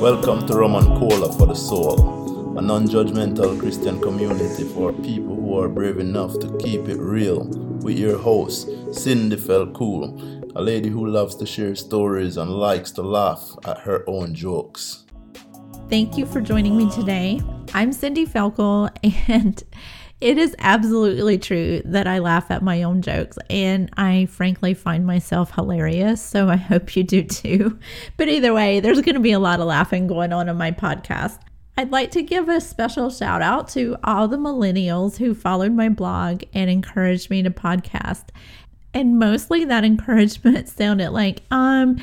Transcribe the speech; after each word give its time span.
Welcome 0.00 0.46
to 0.46 0.54
Rum 0.54 0.74
and 0.76 0.86
Cola 0.98 1.30
for 1.32 1.46
the 1.46 1.54
Soul, 1.54 2.56
a 2.56 2.62
non 2.62 2.86
judgmental 2.86 3.60
Christian 3.60 4.00
community 4.00 4.64
for 4.64 4.92
people 4.94 5.36
who 5.36 5.58
are 5.60 5.68
brave 5.68 5.98
enough 5.98 6.38
to 6.40 6.56
keep 6.56 6.88
it 6.88 6.98
real. 6.98 7.44
With 7.82 7.98
your 7.98 8.16
host, 8.16 8.68
Cindy 8.94 9.36
Felkel, 9.36 10.52
a 10.56 10.62
lady 10.62 10.88
who 10.88 11.06
loves 11.06 11.34
to 11.36 11.46
share 11.46 11.74
stories 11.74 12.38
and 12.38 12.50
likes 12.50 12.90
to 12.92 13.02
laugh 13.02 13.54
at 13.66 13.78
her 13.80 14.02
own 14.06 14.34
jokes. 14.34 15.04
Thank 15.90 16.16
you 16.16 16.24
for 16.24 16.40
joining 16.40 16.78
me 16.78 16.90
today. 16.90 17.42
I'm 17.74 17.92
Cindy 17.92 18.24
Felkel, 18.24 18.90
and 19.28 19.62
it 20.20 20.36
is 20.36 20.54
absolutely 20.58 21.38
true 21.38 21.80
that 21.84 22.06
I 22.06 22.18
laugh 22.18 22.50
at 22.50 22.62
my 22.62 22.82
own 22.82 23.00
jokes, 23.00 23.38
and 23.48 23.90
I 23.96 24.26
frankly 24.26 24.74
find 24.74 25.06
myself 25.06 25.54
hilarious. 25.54 26.20
So 26.20 26.48
I 26.48 26.56
hope 26.56 26.94
you 26.94 27.02
do 27.02 27.22
too. 27.22 27.78
But 28.16 28.28
either 28.28 28.52
way, 28.52 28.80
there's 28.80 29.00
going 29.00 29.14
to 29.14 29.20
be 29.20 29.32
a 29.32 29.38
lot 29.38 29.60
of 29.60 29.66
laughing 29.66 30.06
going 30.06 30.32
on 30.32 30.48
in 30.48 30.56
my 30.56 30.70
podcast. 30.70 31.38
I'd 31.76 31.90
like 31.90 32.10
to 32.10 32.22
give 32.22 32.48
a 32.48 32.60
special 32.60 33.08
shout 33.08 33.40
out 33.40 33.68
to 33.70 33.96
all 34.04 34.28
the 34.28 34.36
millennials 34.36 35.16
who 35.16 35.34
followed 35.34 35.72
my 35.72 35.88
blog 35.88 36.42
and 36.52 36.68
encouraged 36.68 37.30
me 37.30 37.42
to 37.42 37.50
podcast. 37.50 38.24
And 38.92 39.18
mostly 39.18 39.64
that 39.64 39.84
encouragement 39.86 40.68
sounded 40.68 41.10
like, 41.10 41.42
um, 41.50 41.98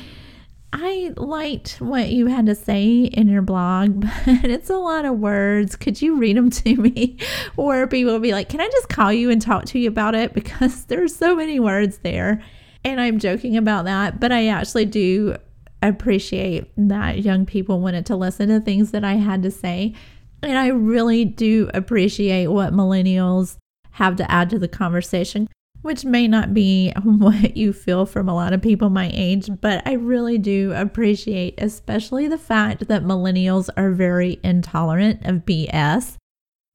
I 0.72 1.14
liked 1.16 1.80
what 1.80 2.10
you 2.10 2.26
had 2.26 2.46
to 2.46 2.54
say 2.54 3.04
in 3.04 3.28
your 3.28 3.42
blog, 3.42 4.00
but 4.26 4.44
it's 4.44 4.68
a 4.70 4.76
lot 4.76 5.04
of 5.04 5.18
words. 5.18 5.76
Could 5.76 6.02
you 6.02 6.16
read 6.16 6.36
them 6.36 6.50
to 6.50 6.76
me? 6.76 7.18
Or 7.56 7.86
people 7.86 8.18
be 8.20 8.32
like, 8.32 8.48
Can 8.48 8.60
I 8.60 8.68
just 8.68 8.88
call 8.88 9.12
you 9.12 9.30
and 9.30 9.42
talk 9.42 9.64
to 9.66 9.78
you 9.78 9.88
about 9.88 10.14
it? 10.14 10.34
Because 10.38 10.84
there's 10.84 11.14
so 11.14 11.34
many 11.34 11.58
words 11.58 11.98
there. 11.98 12.42
And 12.84 13.00
I'm 13.00 13.18
joking 13.18 13.56
about 13.56 13.86
that, 13.86 14.20
but 14.20 14.30
I 14.30 14.48
actually 14.48 14.84
do 14.84 15.36
appreciate 15.82 16.70
that 16.76 17.20
young 17.22 17.44
people 17.44 17.80
wanted 17.80 18.06
to 18.06 18.16
listen 18.16 18.48
to 18.48 18.60
things 18.60 18.92
that 18.92 19.04
I 19.04 19.14
had 19.14 19.42
to 19.42 19.50
say. 19.50 19.94
And 20.42 20.56
I 20.56 20.68
really 20.68 21.24
do 21.24 21.70
appreciate 21.74 22.48
what 22.48 22.72
millennials 22.72 23.56
have 23.92 24.16
to 24.16 24.30
add 24.30 24.50
to 24.50 24.58
the 24.58 24.68
conversation 24.68 25.48
which 25.88 26.04
may 26.04 26.28
not 26.28 26.52
be 26.52 26.92
what 27.02 27.56
you 27.56 27.72
feel 27.72 28.04
from 28.04 28.28
a 28.28 28.34
lot 28.34 28.52
of 28.52 28.60
people 28.60 28.90
my 28.90 29.10
age, 29.14 29.48
but 29.62 29.82
I 29.88 29.94
really 29.94 30.36
do 30.36 30.74
appreciate, 30.76 31.54
especially 31.56 32.28
the 32.28 32.36
fact 32.36 32.88
that 32.88 33.04
millennials 33.04 33.70
are 33.74 33.92
very 33.92 34.38
intolerant 34.44 35.24
of 35.24 35.46
BS. 35.46 36.16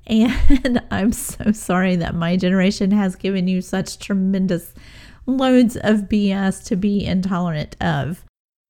And 0.08 0.82
I'm 0.92 1.12
so 1.12 1.52
sorry 1.52 1.96
that 1.98 2.16
my 2.16 2.36
generation 2.38 2.90
has 2.90 3.16
given 3.16 3.48
you 3.48 3.62
such 3.62 4.00
tremendous 4.00 4.74
loads 5.28 5.78
of 5.78 6.10
BS 6.10 6.66
to 6.66 6.76
be 6.76 7.06
intolerant 7.06 7.76
of. 7.80 8.26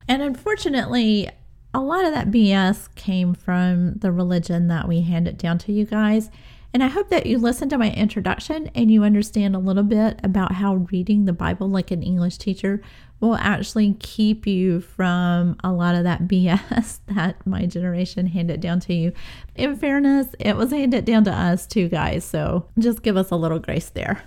And 0.10 0.22
unfortunately, 0.22 1.30
a 1.74 1.80
lot 1.80 2.04
of 2.04 2.14
that 2.14 2.32
BS 2.32 2.94
came 2.96 3.34
from 3.34 3.94
the 3.94 4.12
religion 4.12 4.68
that 4.68 4.90
we 4.90 5.04
handed 5.04 5.38
down 5.38 5.58
to 5.60 5.72
you 5.72 5.86
guys. 5.86 6.30
And 6.74 6.84
I 6.84 6.88
hope 6.88 7.10
that 7.10 7.28
you 7.28 7.38
listen 7.38 7.70
to 7.70 7.78
my 7.78 7.92
introduction 7.92 8.72
and 8.74 8.90
you 8.90 9.04
understand 9.04 9.56
a 9.56 9.60
little 9.60 9.84
bit 9.84 10.20
about 10.24 10.54
how 10.54 10.76
reading 10.92 11.26
the 11.26 11.34
Bible 11.34 11.70
like 11.70 11.92
an 11.92 12.02
English 12.02 12.40
teacher 12.40 12.82
will 13.20 13.36
actually 13.36 13.94
keep 14.00 14.48
you 14.48 14.82
from 14.82 15.56
a 15.64 15.72
lot 15.72 15.94
of 15.94 16.04
that 16.04 16.22
BS 16.28 17.00
that 17.08 17.46
my 17.46 17.68
generation 17.68 18.26
handed 18.26 18.60
down 18.60 18.80
to 18.82 18.94
you. 18.94 19.14
In 19.56 19.76
fairness, 19.76 20.30
it 20.40 20.56
was 20.56 20.72
handed 20.72 21.06
down 21.06 21.24
to 21.26 21.32
us 21.32 21.68
too, 21.68 21.90
guys. 21.90 22.26
So 22.26 22.66
just 22.80 23.04
give 23.04 23.18
us 23.18 23.30
a 23.30 23.36
little 23.36 23.60
grace 23.60 23.90
there. 23.90 24.24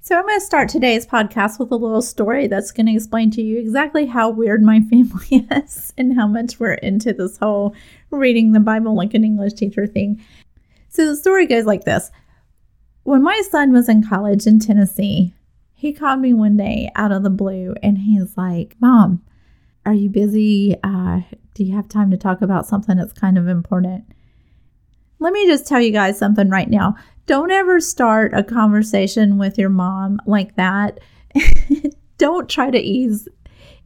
So, 0.00 0.16
I'm 0.16 0.24
going 0.24 0.38
to 0.38 0.46
start 0.46 0.68
today's 0.68 1.04
podcast 1.04 1.58
with 1.58 1.72
a 1.72 1.76
little 1.76 2.00
story 2.00 2.46
that's 2.46 2.70
going 2.70 2.86
to 2.86 2.94
explain 2.94 3.32
to 3.32 3.42
you 3.42 3.58
exactly 3.58 4.06
how 4.06 4.30
weird 4.30 4.62
my 4.62 4.80
family 4.90 5.48
is 5.50 5.92
and 5.98 6.14
how 6.14 6.28
much 6.28 6.60
we're 6.60 6.74
into 6.74 7.12
this 7.12 7.38
whole 7.38 7.74
reading 8.10 8.52
the 8.52 8.60
Bible 8.60 8.94
like 8.94 9.14
an 9.14 9.24
English 9.24 9.54
teacher 9.54 9.84
thing. 9.84 10.24
So 10.96 11.04
the 11.04 11.16
story 11.16 11.46
goes 11.46 11.66
like 11.66 11.84
this 11.84 12.10
When 13.02 13.22
my 13.22 13.42
son 13.50 13.70
was 13.70 13.86
in 13.86 14.02
college 14.02 14.46
in 14.46 14.58
Tennessee, 14.58 15.34
he 15.74 15.92
called 15.92 16.20
me 16.20 16.32
one 16.32 16.56
day 16.56 16.90
out 16.96 17.12
of 17.12 17.22
the 17.22 17.28
blue 17.28 17.74
and 17.82 17.98
he's 17.98 18.34
like, 18.38 18.76
Mom, 18.80 19.22
are 19.84 19.92
you 19.92 20.08
busy? 20.08 20.74
Uh, 20.82 21.20
do 21.52 21.64
you 21.64 21.76
have 21.76 21.86
time 21.86 22.10
to 22.12 22.16
talk 22.16 22.40
about 22.40 22.66
something 22.66 22.96
that's 22.96 23.12
kind 23.12 23.36
of 23.36 23.46
important? 23.46 24.04
Let 25.18 25.34
me 25.34 25.46
just 25.46 25.66
tell 25.66 25.82
you 25.82 25.92
guys 25.92 26.18
something 26.18 26.48
right 26.48 26.70
now. 26.70 26.94
Don't 27.26 27.50
ever 27.50 27.78
start 27.78 28.32
a 28.32 28.42
conversation 28.42 29.36
with 29.36 29.58
your 29.58 29.68
mom 29.68 30.18
like 30.24 30.56
that. 30.56 30.98
Don't 32.16 32.48
try 32.48 32.70
to 32.70 32.78
ease 32.78 33.28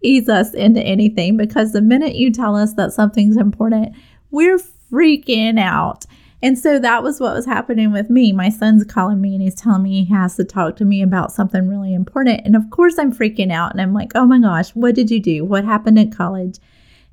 ease 0.00 0.28
us 0.28 0.54
into 0.54 0.80
anything 0.80 1.36
because 1.36 1.72
the 1.72 1.82
minute 1.82 2.14
you 2.14 2.32
tell 2.32 2.54
us 2.54 2.74
that 2.74 2.92
something's 2.92 3.36
important, 3.36 3.96
we're 4.30 4.60
freaking 4.92 5.58
out. 5.58 6.06
And 6.42 6.58
so 6.58 6.78
that 6.78 7.02
was 7.02 7.20
what 7.20 7.34
was 7.34 7.44
happening 7.44 7.92
with 7.92 8.08
me. 8.08 8.32
My 8.32 8.48
son's 8.48 8.84
calling 8.84 9.20
me 9.20 9.34
and 9.34 9.42
he's 9.42 9.54
telling 9.54 9.82
me 9.82 10.04
he 10.04 10.14
has 10.14 10.36
to 10.36 10.44
talk 10.44 10.76
to 10.76 10.84
me 10.84 11.02
about 11.02 11.32
something 11.32 11.68
really 11.68 11.92
important. 11.92 12.42
And 12.44 12.56
of 12.56 12.70
course, 12.70 12.98
I'm 12.98 13.12
freaking 13.12 13.52
out 13.52 13.72
and 13.72 13.80
I'm 13.80 13.92
like, 13.92 14.12
oh 14.14 14.26
my 14.26 14.38
gosh, 14.40 14.70
what 14.70 14.94
did 14.94 15.10
you 15.10 15.20
do? 15.20 15.44
What 15.44 15.64
happened 15.64 15.98
at 15.98 16.16
college? 16.16 16.58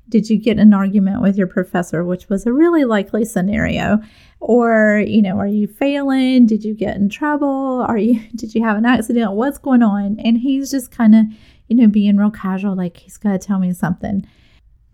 Did 0.08 0.30
you 0.30 0.38
get 0.38 0.58
an 0.58 0.72
argument 0.72 1.20
with 1.20 1.36
your 1.36 1.46
professor, 1.46 2.02
which 2.02 2.30
was 2.30 2.46
a 2.46 2.52
really 2.52 2.86
likely 2.86 3.26
scenario? 3.26 3.98
Or, 4.40 5.04
you 5.06 5.20
know, 5.20 5.36
are 5.38 5.46
you 5.46 5.66
failing? 5.66 6.46
Did 6.46 6.64
you 6.64 6.72
get 6.72 6.96
in 6.96 7.10
trouble? 7.10 7.84
Are 7.86 7.98
you, 7.98 8.20
did 8.34 8.54
you 8.54 8.62
have 8.64 8.78
an 8.78 8.86
accident? 8.86 9.32
What's 9.32 9.58
going 9.58 9.82
on? 9.82 10.18
And 10.20 10.38
he's 10.38 10.70
just 10.70 10.90
kind 10.90 11.14
of, 11.14 11.24
you 11.66 11.76
know, 11.76 11.86
being 11.86 12.16
real 12.16 12.30
casual, 12.30 12.74
like 12.74 12.96
he's 12.96 13.18
got 13.18 13.32
to 13.32 13.38
tell 13.38 13.58
me 13.58 13.74
something. 13.74 14.26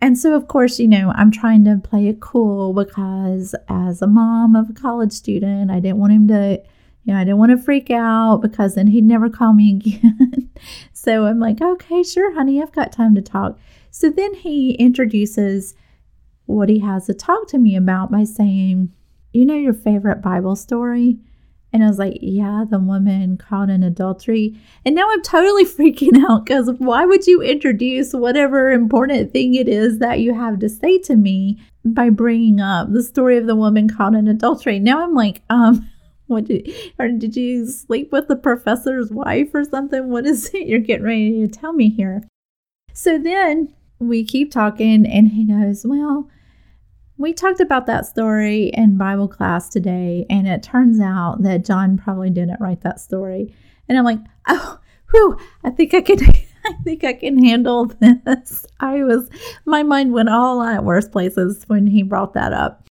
And 0.04 0.18
so, 0.18 0.34
of 0.34 0.48
course, 0.48 0.78
you 0.78 0.86
know, 0.86 1.14
I'm 1.16 1.30
trying 1.30 1.64
to 1.64 1.80
play 1.82 2.08
it 2.08 2.20
cool 2.20 2.74
because 2.74 3.54
as 3.70 4.02
a 4.02 4.06
mom 4.06 4.54
of 4.54 4.68
a 4.68 4.74
college 4.74 5.12
student, 5.12 5.70
I 5.70 5.80
didn't 5.80 5.96
want 5.96 6.12
him 6.12 6.28
to, 6.28 6.62
you 7.04 7.14
know, 7.14 7.18
I 7.18 7.24
didn't 7.24 7.38
want 7.38 7.52
to 7.52 7.56
freak 7.56 7.90
out 7.90 8.42
because 8.42 8.74
then 8.74 8.88
he'd 8.88 9.06
never 9.06 9.30
call 9.30 9.54
me 9.54 9.72
again. 9.76 10.50
so 10.92 11.24
I'm 11.24 11.40
like, 11.40 11.62
okay, 11.62 12.02
sure, 12.02 12.34
honey, 12.34 12.60
I've 12.60 12.70
got 12.70 12.92
time 12.92 13.14
to 13.14 13.22
talk. 13.22 13.58
So 13.90 14.10
then 14.10 14.34
he 14.34 14.72
introduces 14.72 15.74
what 16.44 16.68
he 16.68 16.80
has 16.80 17.06
to 17.06 17.14
talk 17.14 17.48
to 17.48 17.58
me 17.58 17.74
about 17.74 18.12
by 18.12 18.24
saying, 18.24 18.92
you 19.32 19.46
know, 19.46 19.56
your 19.56 19.72
favorite 19.72 20.20
Bible 20.20 20.54
story? 20.54 21.16
And 21.74 21.82
I 21.82 21.88
was 21.88 21.98
like, 21.98 22.18
yeah, 22.22 22.64
the 22.70 22.78
woman 22.78 23.36
caught 23.36 23.68
in 23.68 23.82
adultery. 23.82 24.56
And 24.86 24.94
now 24.94 25.10
I'm 25.10 25.22
totally 25.22 25.64
freaking 25.66 26.24
out 26.24 26.46
because 26.46 26.70
why 26.78 27.04
would 27.04 27.26
you 27.26 27.42
introduce 27.42 28.12
whatever 28.12 28.70
important 28.70 29.32
thing 29.32 29.56
it 29.56 29.68
is 29.68 29.98
that 29.98 30.20
you 30.20 30.34
have 30.34 30.60
to 30.60 30.68
say 30.68 30.98
to 30.98 31.16
me 31.16 31.60
by 31.84 32.10
bringing 32.10 32.60
up 32.60 32.92
the 32.92 33.02
story 33.02 33.36
of 33.38 33.46
the 33.46 33.56
woman 33.56 33.88
caught 33.88 34.14
in 34.14 34.28
adultery? 34.28 34.78
Now 34.78 35.02
I'm 35.02 35.14
like, 35.14 35.42
um, 35.50 35.90
what 36.28 36.44
did, 36.44 36.72
or 37.00 37.08
did 37.08 37.34
you 37.34 37.66
sleep 37.66 38.12
with 38.12 38.28
the 38.28 38.36
professor's 38.36 39.10
wife 39.10 39.52
or 39.52 39.64
something? 39.64 40.10
What 40.10 40.26
is 40.26 40.54
it 40.54 40.68
you're 40.68 40.78
getting 40.78 41.04
ready 41.04 41.40
to 41.40 41.48
tell 41.48 41.72
me 41.72 41.90
here? 41.90 42.22
So 42.92 43.18
then 43.18 43.74
we 43.98 44.24
keep 44.24 44.52
talking, 44.52 45.04
and 45.04 45.32
he 45.32 45.44
goes, 45.44 45.84
well, 45.84 46.30
we 47.16 47.32
talked 47.32 47.60
about 47.60 47.86
that 47.86 48.06
story 48.06 48.70
in 48.74 48.96
Bible 48.98 49.28
class 49.28 49.68
today, 49.68 50.26
and 50.28 50.48
it 50.48 50.62
turns 50.62 51.00
out 51.00 51.42
that 51.42 51.64
John 51.64 51.96
probably 51.96 52.30
didn't 52.30 52.60
write 52.60 52.82
that 52.82 53.00
story. 53.00 53.54
And 53.88 53.96
I'm 53.96 54.04
like, 54.04 54.18
oh, 54.48 54.78
whew, 55.10 55.38
I 55.62 55.70
think 55.70 55.94
I 55.94 56.00
can. 56.00 56.18
I 56.66 56.72
think 56.82 57.04
I 57.04 57.12
can 57.12 57.44
handle 57.44 57.84
this. 58.00 58.64
I 58.80 59.04
was, 59.04 59.28
my 59.66 59.82
mind 59.82 60.14
went 60.14 60.30
all 60.30 60.62
at 60.62 60.82
worse 60.82 61.06
places 61.06 61.62
when 61.66 61.86
he 61.86 62.02
brought 62.02 62.32
that 62.32 62.54
up. 62.54 62.86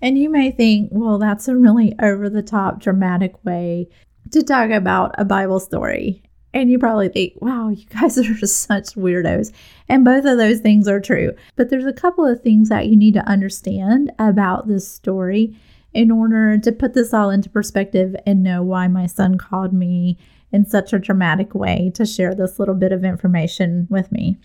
And 0.00 0.16
you 0.16 0.30
may 0.30 0.52
think, 0.52 0.90
well, 0.92 1.18
that's 1.18 1.48
a 1.48 1.56
really 1.56 1.92
over 2.00 2.30
the 2.30 2.42
top, 2.42 2.80
dramatic 2.80 3.44
way 3.44 3.88
to 4.30 4.44
talk 4.44 4.70
about 4.70 5.16
a 5.18 5.24
Bible 5.24 5.58
story. 5.58 6.22
And 6.54 6.70
you 6.70 6.78
probably 6.78 7.08
think, 7.08 7.34
wow, 7.42 7.68
you 7.68 7.84
guys 7.86 8.16
are 8.18 8.22
just 8.22 8.60
such 8.60 8.94
weirdos. 8.94 9.52
And 9.88 10.04
both 10.04 10.24
of 10.24 10.38
those 10.38 10.60
things 10.60 10.88
are 10.88 11.00
true. 11.00 11.32
But 11.56 11.68
there's 11.68 11.84
a 11.84 11.92
couple 11.92 12.24
of 12.24 12.40
things 12.40 12.70
that 12.70 12.86
you 12.86 12.96
need 12.96 13.14
to 13.14 13.28
understand 13.28 14.12
about 14.18 14.68
this 14.68 14.88
story 14.88 15.58
in 15.92 16.10
order 16.10 16.56
to 16.58 16.72
put 16.72 16.94
this 16.94 17.12
all 17.12 17.30
into 17.30 17.50
perspective 17.50 18.16
and 18.24 18.42
know 18.42 18.62
why 18.62 18.88
my 18.88 19.06
son 19.06 19.36
called 19.36 19.72
me 19.72 20.16
in 20.52 20.64
such 20.64 20.92
a 20.92 20.98
dramatic 20.98 21.54
way 21.54 21.90
to 21.94 22.06
share 22.06 22.34
this 22.34 22.58
little 22.58 22.74
bit 22.74 22.92
of 22.92 23.04
information 23.04 23.86
with 23.90 24.10
me. 24.10 24.38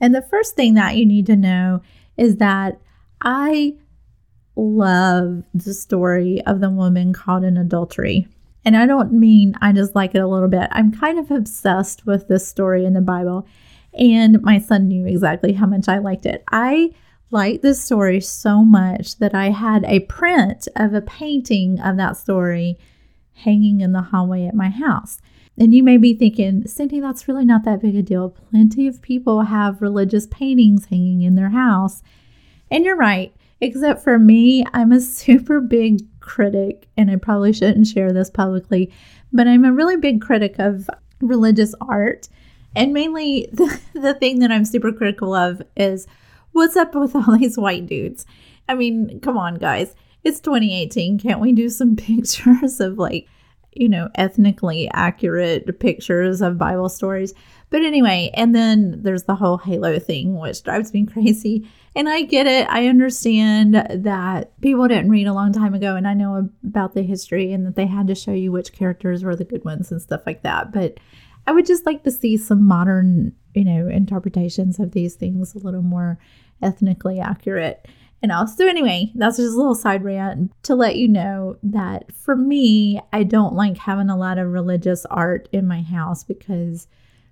And 0.00 0.14
the 0.14 0.22
first 0.22 0.56
thing 0.56 0.74
that 0.74 0.96
you 0.96 1.06
need 1.06 1.26
to 1.26 1.36
know 1.36 1.82
is 2.16 2.36
that 2.36 2.80
I 3.20 3.74
love 4.56 5.44
the 5.54 5.74
story 5.74 6.42
of 6.46 6.60
the 6.60 6.70
woman 6.70 7.12
caught 7.12 7.44
in 7.44 7.56
adultery. 7.56 8.26
And 8.64 8.76
I 8.76 8.86
don't 8.86 9.12
mean 9.12 9.54
I 9.60 9.72
just 9.72 9.94
like 9.94 10.14
it 10.14 10.20
a 10.20 10.26
little 10.26 10.48
bit. 10.48 10.68
I'm 10.72 10.92
kind 10.92 11.18
of 11.18 11.30
obsessed 11.30 12.06
with 12.06 12.28
this 12.28 12.46
story 12.46 12.84
in 12.84 12.94
the 12.94 13.00
Bible. 13.00 13.46
And 13.94 14.42
my 14.42 14.58
son 14.58 14.88
knew 14.88 15.06
exactly 15.06 15.54
how 15.54 15.66
much 15.66 15.88
I 15.88 15.98
liked 15.98 16.26
it. 16.26 16.44
I 16.50 16.92
liked 17.30 17.62
this 17.62 17.82
story 17.82 18.20
so 18.20 18.64
much 18.64 19.18
that 19.18 19.34
I 19.34 19.50
had 19.50 19.84
a 19.84 20.00
print 20.00 20.68
of 20.76 20.94
a 20.94 21.00
painting 21.00 21.80
of 21.80 21.96
that 21.96 22.16
story 22.16 22.78
hanging 23.32 23.80
in 23.80 23.92
the 23.92 24.02
hallway 24.02 24.46
at 24.46 24.54
my 24.54 24.68
house. 24.68 25.18
And 25.56 25.74
you 25.74 25.82
may 25.82 25.96
be 25.96 26.14
thinking, 26.14 26.66
Cindy, 26.66 27.00
that's 27.00 27.28
really 27.28 27.44
not 27.44 27.64
that 27.64 27.82
big 27.82 27.96
a 27.96 28.02
deal. 28.02 28.30
Plenty 28.50 28.86
of 28.86 29.02
people 29.02 29.42
have 29.42 29.82
religious 29.82 30.26
paintings 30.26 30.86
hanging 30.86 31.22
in 31.22 31.34
their 31.34 31.50
house. 31.50 32.02
And 32.70 32.84
you're 32.84 32.96
right, 32.96 33.34
except 33.60 34.02
for 34.02 34.18
me, 34.18 34.64
I'm 34.72 34.92
a 34.92 35.00
super 35.00 35.60
big 35.60 36.00
critic, 36.20 36.86
and 36.96 37.10
I 37.10 37.16
probably 37.16 37.52
shouldn't 37.52 37.86
share 37.86 38.12
this 38.12 38.30
publicly, 38.30 38.92
but 39.32 39.46
I'm 39.46 39.64
a 39.64 39.72
really 39.72 39.96
big 39.96 40.20
critic 40.20 40.56
of 40.58 40.88
religious 41.20 41.74
art. 41.80 42.28
And 42.74 42.92
mainly 42.92 43.48
the, 43.52 43.80
the 43.94 44.14
thing 44.14 44.38
that 44.40 44.52
I'm 44.52 44.64
super 44.64 44.92
critical 44.92 45.34
of 45.34 45.62
is 45.76 46.06
what's 46.52 46.76
up 46.76 46.94
with 46.94 47.14
all 47.14 47.36
these 47.36 47.58
white 47.58 47.86
dudes? 47.86 48.26
I 48.68 48.74
mean, 48.74 49.20
come 49.20 49.36
on, 49.36 49.56
guys. 49.56 49.94
It's 50.22 50.40
2018. 50.40 51.18
Can't 51.18 51.40
we 51.40 51.52
do 51.52 51.68
some 51.68 51.96
pictures 51.96 52.80
of 52.80 52.98
like, 52.98 53.26
you 53.72 53.88
know, 53.88 54.08
ethnically 54.14 54.88
accurate 54.92 55.78
pictures 55.80 56.40
of 56.40 56.58
Bible 56.58 56.88
stories? 56.88 57.34
But 57.70 57.82
anyway, 57.82 58.30
and 58.34 58.54
then 58.54 59.02
there's 59.02 59.22
the 59.22 59.36
whole 59.36 59.56
Halo 59.56 59.98
thing, 59.98 60.38
which 60.38 60.62
drives 60.62 60.92
me 60.92 61.06
crazy. 61.12 61.68
And 61.94 62.08
I 62.08 62.22
get 62.22 62.46
it. 62.46 62.68
I 62.68 62.86
understand 62.86 63.74
that 63.74 64.60
people 64.60 64.86
didn't 64.88 65.10
read 65.10 65.26
a 65.26 65.32
long 65.32 65.52
time 65.52 65.74
ago, 65.74 65.96
and 65.96 66.06
I 66.06 66.14
know 66.14 66.48
about 66.64 66.94
the 66.94 67.02
history 67.02 67.52
and 67.52 67.66
that 67.66 67.76
they 67.76 67.86
had 67.86 68.06
to 68.08 68.14
show 68.14 68.32
you 68.32 68.52
which 68.52 68.72
characters 68.72 69.24
were 69.24 69.36
the 69.36 69.44
good 69.44 69.64
ones 69.64 69.90
and 69.90 70.02
stuff 70.02 70.22
like 70.26 70.42
that. 70.42 70.72
But 70.72 70.98
I 71.46 71.52
would 71.52 71.66
just 71.66 71.86
like 71.86 72.04
to 72.04 72.10
see 72.10 72.36
some 72.36 72.66
modern, 72.66 73.32
you 73.54 73.64
know, 73.64 73.88
interpretations 73.88 74.78
of 74.78 74.92
these 74.92 75.14
things 75.14 75.54
a 75.54 75.58
little 75.58 75.82
more 75.82 76.18
ethnically 76.62 77.18
accurate. 77.18 77.88
And 78.22 78.32
also, 78.32 78.66
anyway, 78.66 79.10
that's 79.14 79.38
just 79.38 79.54
a 79.54 79.56
little 79.56 79.74
side 79.74 80.04
rant 80.04 80.52
to 80.64 80.74
let 80.74 80.96
you 80.96 81.08
know 81.08 81.56
that 81.62 82.12
for 82.12 82.36
me, 82.36 83.00
I 83.12 83.22
don't 83.22 83.54
like 83.54 83.78
having 83.78 84.10
a 84.10 84.16
lot 84.16 84.38
of 84.38 84.52
religious 84.52 85.06
art 85.06 85.48
in 85.52 85.66
my 85.66 85.80
house 85.82 86.22
because, 86.22 86.86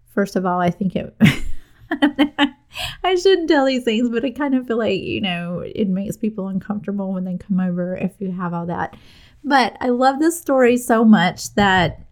first 0.09 0.37
of 0.37 0.47
all, 0.47 0.61
I 0.61 0.71
think 0.71 0.97
it. 0.97 1.17
I 3.03 3.15
shouldn't 3.15 3.49
tell 3.49 3.67
these 3.67 3.85
things, 3.85 4.09
but 4.11 4.25
I 4.25 4.31
kind 4.31 4.55
of 4.55 4.67
feel 4.67 4.79
like, 4.79 5.01
you 5.01 5.21
know, 5.21 5.61
it 5.61 5.89
makes 5.89 6.17
people 6.17 6.49
uncomfortable 6.49 7.13
when 7.13 7.25
they 7.25 7.37
come 7.37 7.61
over 7.61 7.97
if 7.97 8.13
you 8.19 8.31
have 8.33 8.53
all 8.53 8.67
that. 8.67 8.97
But 9.45 9.77
I 9.81 9.89
love 9.89 10.19
this 10.19 10.39
story 10.39 10.77
so 10.77 11.05
much 11.05 11.55
that 11.55 12.03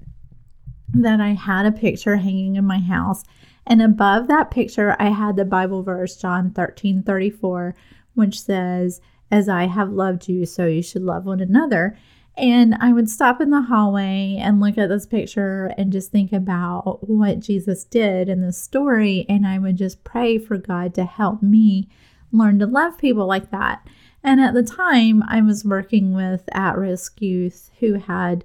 that 0.94 1.20
I 1.20 1.34
had 1.34 1.66
a 1.66 1.72
picture 1.72 2.16
hanging 2.16 2.56
in 2.56 2.64
my 2.64 2.78
house. 2.78 3.22
And 3.66 3.82
above 3.82 4.28
that 4.28 4.50
picture, 4.50 4.96
I 4.99 5.08
had 5.08 5.37
the 5.37 5.44
Bible 5.44 5.82
verse, 5.82 6.16
John 6.16 6.50
13 6.52 7.02
34, 7.02 7.75
which 8.14 8.40
says, 8.40 9.00
As 9.31 9.49
I 9.49 9.66
have 9.66 9.90
loved 9.90 10.28
you, 10.28 10.46
so 10.46 10.66
you 10.66 10.82
should 10.82 11.02
love 11.02 11.26
one 11.26 11.40
another. 11.40 11.99
And 12.36 12.74
I 12.80 12.92
would 12.92 13.08
stop 13.08 13.40
in 13.40 13.50
the 13.50 13.62
hallway 13.62 14.36
and 14.38 14.60
look 14.60 14.76
at 14.76 14.90
this 14.90 15.06
picture 15.06 15.72
and 15.78 15.90
just 15.90 16.12
think 16.12 16.32
about 16.32 17.08
what 17.08 17.40
Jesus 17.40 17.84
did 17.84 18.28
in 18.28 18.42
this 18.42 18.60
story. 18.60 19.24
And 19.28 19.46
I 19.46 19.58
would 19.58 19.76
just 19.76 20.04
pray 20.04 20.38
for 20.38 20.58
God 20.58 20.94
to 20.94 21.04
help 21.04 21.42
me 21.42 21.88
learn 22.32 22.58
to 22.58 22.66
love 22.66 22.98
people 22.98 23.26
like 23.26 23.50
that. 23.52 23.86
And 24.22 24.40
at 24.40 24.52
the 24.52 24.62
time, 24.62 25.22
I 25.28 25.40
was 25.40 25.64
working 25.64 26.12
with 26.12 26.42
at 26.52 26.76
risk 26.76 27.22
youth 27.22 27.70
who 27.78 27.94
had 27.94 28.44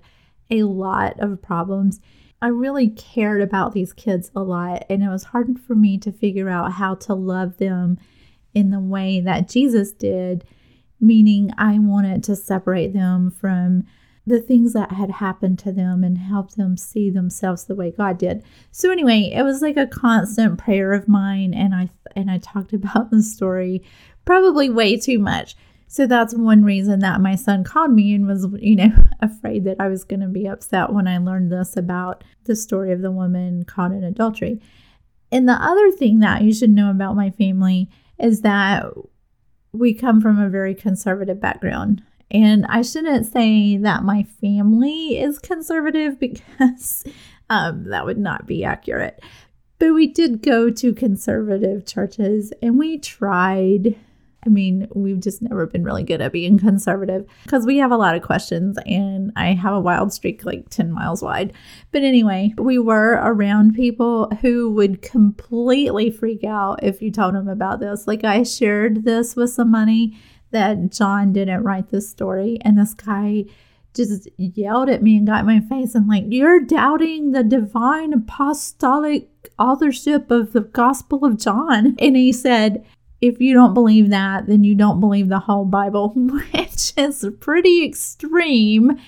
a 0.50 0.64
lot 0.64 1.20
of 1.20 1.42
problems. 1.42 2.00
I 2.42 2.48
really 2.48 2.90
cared 2.90 3.42
about 3.42 3.74
these 3.74 3.94
kids 3.94 4.32
a 4.36 4.42
lot, 4.42 4.86
and 4.90 5.04
it 5.04 5.10
was 5.10 5.26
hard 5.26 5.60
for 5.60 5.76
me 5.76 5.98
to 6.00 6.12
figure 6.12 6.50
out 6.50 6.74
how 6.74 6.96
to 6.96 7.14
love 7.14 7.58
them 7.58 8.00
in 8.54 8.70
the 8.72 8.80
way 8.80 9.20
that 9.22 9.50
Jesus 9.50 9.92
did 9.92 10.46
meaning 11.02 11.52
I 11.58 11.80
wanted 11.80 12.24
to 12.26 12.36
separate 12.36 12.94
them 12.94 13.32
from 13.32 13.86
the 14.26 14.40
things 14.40 14.74
that 14.74 14.92
had 14.92 15.10
happened 15.10 15.58
to 15.60 15.72
them 15.72 16.04
and 16.04 16.18
help 16.18 16.52
them 16.52 16.78
see 16.78 17.10
themselves 17.10 17.66
the 17.66 17.76
way 17.76 17.92
God 17.92 18.20
did. 18.20 18.44
So 18.72 18.92
anyway, 18.92 19.32
it 19.34 19.44
was 19.44 19.62
like 19.62 19.78
a 19.78 19.88
constant 19.88 20.60
prayer 20.60 20.94
of 20.94 21.08
mine 21.08 21.54
and 21.54 21.74
I 21.74 21.90
and 22.16 22.30
I 22.30 22.38
talked 22.38 22.74
about 22.74 23.10
the 23.10 23.24
story 23.24 23.84
probably 24.26 24.70
way 24.70 24.98
too 24.98 25.20
much. 25.20 25.56
So 25.88 26.08
that's 26.08 26.34
one 26.34 26.64
reason 26.64 27.00
that 27.00 27.20
my 27.20 27.36
son 27.36 27.66
called 27.66 27.92
me 27.92 28.14
and 28.14 28.26
was, 28.26 28.48
you 28.60 28.78
know, 28.78 28.92
afraid 29.20 29.66
that 29.66 29.78
I 29.80 29.88
was 29.88 30.06
going 30.06 30.22
to 30.22 30.28
be 30.28 30.48
upset 30.48 30.94
when 30.94 31.08
I 31.08 31.18
learned 31.18 31.52
this 31.52 31.76
about 31.76 32.24
the 32.46 32.56
story 32.56 32.94
of 32.94 33.02
the 33.02 33.12
woman 33.12 33.66
caught 33.66 33.92
in 33.92 34.04
adultery. 34.04 34.62
And 35.34 35.50
the 35.50 35.54
other 35.54 35.92
thing 35.92 36.20
that 36.20 36.44
you 36.44 36.54
should 36.54 36.70
know 36.70 36.92
about 36.92 37.16
my 37.16 37.30
family 37.32 37.90
is 38.18 38.42
that 38.42 38.86
we 39.74 39.94
come 39.94 40.22
from 40.22 40.40
a 40.40 40.50
very 40.50 40.76
conservative 40.76 41.40
background. 41.40 42.04
And 42.30 42.66
I 42.68 42.82
shouldn't 42.82 43.26
say 43.26 43.78
that 43.78 44.04
my 44.04 44.24
family 44.24 45.20
is 45.20 45.40
conservative 45.40 46.20
because 46.20 47.04
um, 47.50 47.86
that 47.86 48.06
would 48.06 48.18
not 48.18 48.48
be 48.48 48.64
accurate. 48.64 49.22
But 49.80 49.94
we 49.94 50.08
did 50.08 50.44
go 50.44 50.70
to 50.70 50.94
conservative 50.94 51.86
churches 51.86 52.54
and 52.62 52.78
we 52.78 53.00
tried 53.00 53.96
I 54.46 54.50
mean, 54.50 54.88
we've 54.94 55.20
just 55.20 55.42
never 55.42 55.68
been 55.68 55.84
really 55.84 56.04
good 56.04 56.22
at 56.22 56.32
being 56.32 56.58
conservative 56.60 57.26
because 57.44 57.66
we 57.66 57.78
have 57.78 57.92
a 57.92 57.98
lot 57.98 58.16
of 58.16 58.24
questions 58.24 58.78
and 58.86 59.32
I 59.36 59.54
have 59.54 59.74
a 59.74 59.80
wild 59.80 60.14
streak 60.14 60.46
like 60.46 60.70
10 60.70 60.92
miles 60.92 61.22
wide. 61.22 61.54
But 61.92 62.04
anyway, 62.04 62.54
we 62.58 62.80
were 62.80 63.20
around 63.22 63.76
people 63.76 64.30
who 64.42 64.72
would 64.72 65.02
completely 65.02 66.10
freak 66.10 66.44
out 66.44 66.84
if 66.84 67.02
you 67.02 67.12
told 67.12 67.36
them 67.36 67.48
about 67.48 67.80
this. 67.80 68.08
Like, 68.08 68.24
I 68.24 68.44
shared 68.44 69.04
this 69.04 69.36
with 69.36 69.52
somebody 69.52 70.18
that 70.52 70.92
John 70.92 71.34
didn't 71.34 71.64
write 71.64 71.92
this 71.92 72.10
story, 72.10 72.58
and 72.62 72.78
this 72.78 72.94
guy 72.94 73.46
just 73.94 74.30
yelled 74.38 74.90
at 74.90 75.04
me 75.04 75.18
and 75.18 75.28
got 75.28 75.42
in 75.42 75.46
my 75.46 75.60
face 75.60 75.96
and 75.96 76.08
like 76.08 76.24
you're 76.30 76.62
doubting 76.62 77.32
the 77.32 77.44
divine 77.44 78.14
apostolic 78.14 79.28
authorship 79.60 80.32
of 80.32 80.54
the 80.54 80.62
gospel 80.62 81.26
of 81.26 81.38
john 81.38 81.94
and 82.00 82.16
he 82.16 82.32
said 82.32 82.86
if 83.22 83.40
you 83.40 83.54
don't 83.54 83.74
believe 83.74 84.10
that, 84.10 84.48
then 84.48 84.64
you 84.64 84.76
don't 84.76 85.00
believe 85.00 85.30
the 85.30 85.40
whole 85.40 85.66
Bible, 85.66 86.10
which 86.16 86.94
is 86.98 87.26
pretty 87.40 87.86
extreme. 87.86 89.00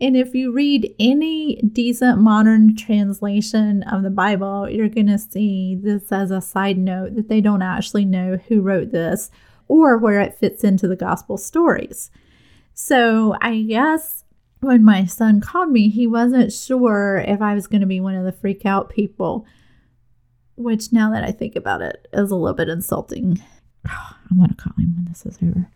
And 0.00 0.16
if 0.16 0.34
you 0.34 0.52
read 0.52 0.92
any 0.98 1.56
decent 1.56 2.18
modern 2.18 2.74
translation 2.74 3.84
of 3.84 4.02
the 4.02 4.10
Bible, 4.10 4.68
you're 4.68 4.88
going 4.88 5.06
to 5.06 5.18
see 5.18 5.78
this 5.80 6.10
as 6.10 6.32
a 6.32 6.40
side 6.40 6.78
note 6.78 7.14
that 7.14 7.28
they 7.28 7.40
don't 7.40 7.62
actually 7.62 8.04
know 8.04 8.38
who 8.48 8.62
wrote 8.62 8.90
this 8.90 9.30
or 9.68 9.96
where 9.96 10.20
it 10.20 10.38
fits 10.38 10.64
into 10.64 10.88
the 10.88 10.96
gospel 10.96 11.36
stories. 11.36 12.10
So 12.74 13.36
I 13.40 13.62
guess 13.62 14.24
when 14.60 14.82
my 14.82 15.04
son 15.04 15.40
called 15.40 15.70
me, 15.70 15.88
he 15.88 16.06
wasn't 16.06 16.52
sure 16.52 17.22
if 17.26 17.40
I 17.40 17.54
was 17.54 17.66
going 17.66 17.82
to 17.82 17.86
be 17.86 18.00
one 18.00 18.14
of 18.14 18.24
the 18.24 18.32
freak 18.32 18.66
out 18.66 18.90
people 18.90 19.46
which 20.56 20.92
now 20.92 21.10
that 21.12 21.24
I 21.24 21.30
think 21.30 21.56
about 21.56 21.82
it 21.82 22.08
is 22.12 22.30
a 22.30 22.36
little 22.36 22.56
bit 22.56 22.68
insulting. 22.68 23.42
I'm 23.86 24.36
going 24.36 24.48
to 24.48 24.54
call 24.54 24.74
him 24.78 24.94
when 24.96 25.06
this 25.06 25.26
is 25.26 25.38
over. 25.42 25.68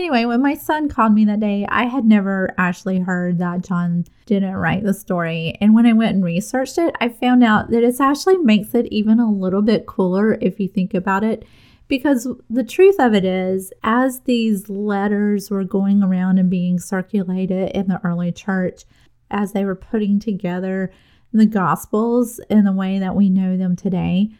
Anyway, 0.00 0.24
when 0.24 0.40
my 0.40 0.54
son 0.54 0.88
called 0.88 1.12
me 1.12 1.26
that 1.26 1.40
day, 1.40 1.66
I 1.68 1.84
had 1.84 2.06
never 2.06 2.54
actually 2.56 3.00
heard 3.00 3.36
that 3.36 3.62
John 3.62 4.06
didn't 4.24 4.54
write 4.54 4.82
the 4.82 4.94
story. 4.94 5.58
And 5.60 5.74
when 5.74 5.84
I 5.84 5.92
went 5.92 6.14
and 6.14 6.24
researched 6.24 6.78
it, 6.78 6.94
I 7.02 7.10
found 7.10 7.44
out 7.44 7.70
that 7.70 7.84
it 7.84 8.00
actually 8.00 8.38
makes 8.38 8.74
it 8.74 8.86
even 8.86 9.20
a 9.20 9.30
little 9.30 9.60
bit 9.60 9.84
cooler 9.84 10.38
if 10.40 10.58
you 10.58 10.68
think 10.68 10.94
about 10.94 11.22
it. 11.22 11.46
Because 11.86 12.26
the 12.48 12.64
truth 12.64 12.98
of 12.98 13.12
it 13.12 13.26
is, 13.26 13.74
as 13.82 14.20
these 14.20 14.70
letters 14.70 15.50
were 15.50 15.64
going 15.64 16.02
around 16.02 16.38
and 16.38 16.48
being 16.48 16.78
circulated 16.78 17.70
in 17.72 17.88
the 17.88 18.00
early 18.02 18.32
church, 18.32 18.84
as 19.30 19.52
they 19.52 19.66
were 19.66 19.76
putting 19.76 20.18
together 20.18 20.90
the 21.32 21.46
Gospels 21.46 22.40
in 22.50 22.64
the 22.64 22.72
way 22.72 22.98
that 22.98 23.14
we 23.14 23.28
know 23.28 23.56
them 23.56 23.76
today. 23.76 24.30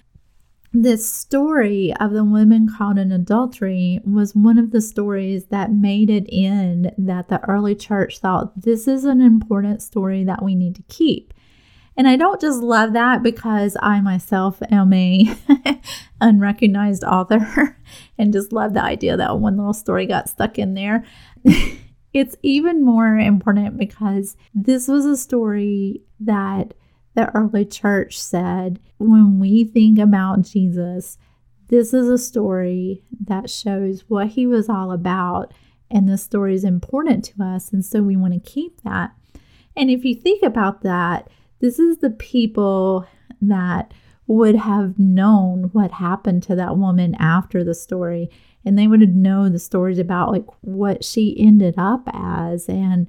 This 0.73 1.09
story 1.09 1.93
of 1.99 2.13
the 2.13 2.25
women 2.25 2.69
caught 2.69 2.97
in 2.97 3.11
adultery 3.11 4.01
was 4.05 4.37
one 4.37 4.57
of 4.57 4.71
the 4.71 4.81
stories 4.81 5.47
that 5.47 5.73
made 5.73 6.11
it 6.11 6.29
in 6.29 6.93
that 6.97 7.29
the 7.29 7.41
early 7.49 7.75
church 7.75 8.21
thought 8.21 8.61
this 8.61 8.87
is 8.87 9.05
an 9.05 9.21
important 9.21 9.83
story 9.83 10.23
that 10.23 10.45
we 10.45 10.55
need 10.55 10.77
to 10.77 10.85
keep. 10.89 11.35
And 11.97 12.07
I 12.07 12.17
don't 12.17 12.41
just 12.41 12.63
love 12.63 12.93
that 12.93 13.23
because 13.23 13.77
I 13.83 14.01
myself 14.01 14.63
am 14.71 14.93
a 14.93 15.35
unrecognized 16.21 17.03
author 17.03 17.77
and 18.19 18.33
just 18.33 18.53
love 18.53 18.73
the 18.75 18.83
idea 18.83 19.17
that 19.17 19.39
one 19.39 19.57
little 19.57 19.75
story 19.75 20.07
got 20.07 20.29
stuck 20.29 20.57
in 20.57 20.75
there. 20.75 21.05
it's 22.13 22.37
even 22.43 22.85
more 22.85 23.17
important 23.17 23.79
because 23.79 24.37
this 24.55 24.89
was 24.89 25.05
a 25.05 25.17
story 25.17 26.03
that 26.19 26.75
the 27.15 27.35
early 27.37 27.65
church 27.65 28.21
said 28.21 28.81
when 28.99 29.39
we 29.39 29.65
think 29.65 29.99
about 29.99 30.43
Jesus, 30.43 31.19
this 31.69 31.95
is 31.95 32.09
a 32.09 32.19
story 32.19 33.05
that 33.25 33.49
shows 33.49 34.05
what 34.09 34.29
he 34.29 34.47
was 34.47 34.69
all 34.69 34.91
about, 34.91 35.53
and 35.91 36.09
the 36.09 36.19
story 36.19 36.55
is 36.55 36.65
important 36.65 37.25
to 37.25 37.45
us, 37.45 37.73
and 37.73 37.85
so 37.85 38.03
we 38.03 38.17
want 38.17 38.35
to 38.35 38.51
keep 38.51 38.81
that. 38.83 39.13
And 39.77 39.91
if 39.91 40.05
you 40.05 40.15
think 40.15 40.43
about 40.43 40.83
that, 40.83 41.29
this 41.61 41.79
is 41.79 41.99
the 41.99 42.11
people 42.11 43.07
that 43.41 43.93
would 44.27 44.57
have 44.57 44.99
known 44.99 45.71
what 45.73 45.91
happened 45.93 46.43
to 46.45 46.55
that 46.55 46.77
woman 46.77 47.17
after 47.19 47.65
the 47.65 47.75
story 47.75 48.31
and 48.65 48.79
they 48.79 48.87
would 48.87 49.01
have 49.01 49.11
known 49.11 49.53
the 49.53 49.59
stories 49.59 49.99
about 49.99 50.33
like 50.33 50.47
what 50.61 51.05
she 51.05 51.35
ended 51.39 51.75
up 51.77 52.03
as 52.13 52.69
and 52.69 53.09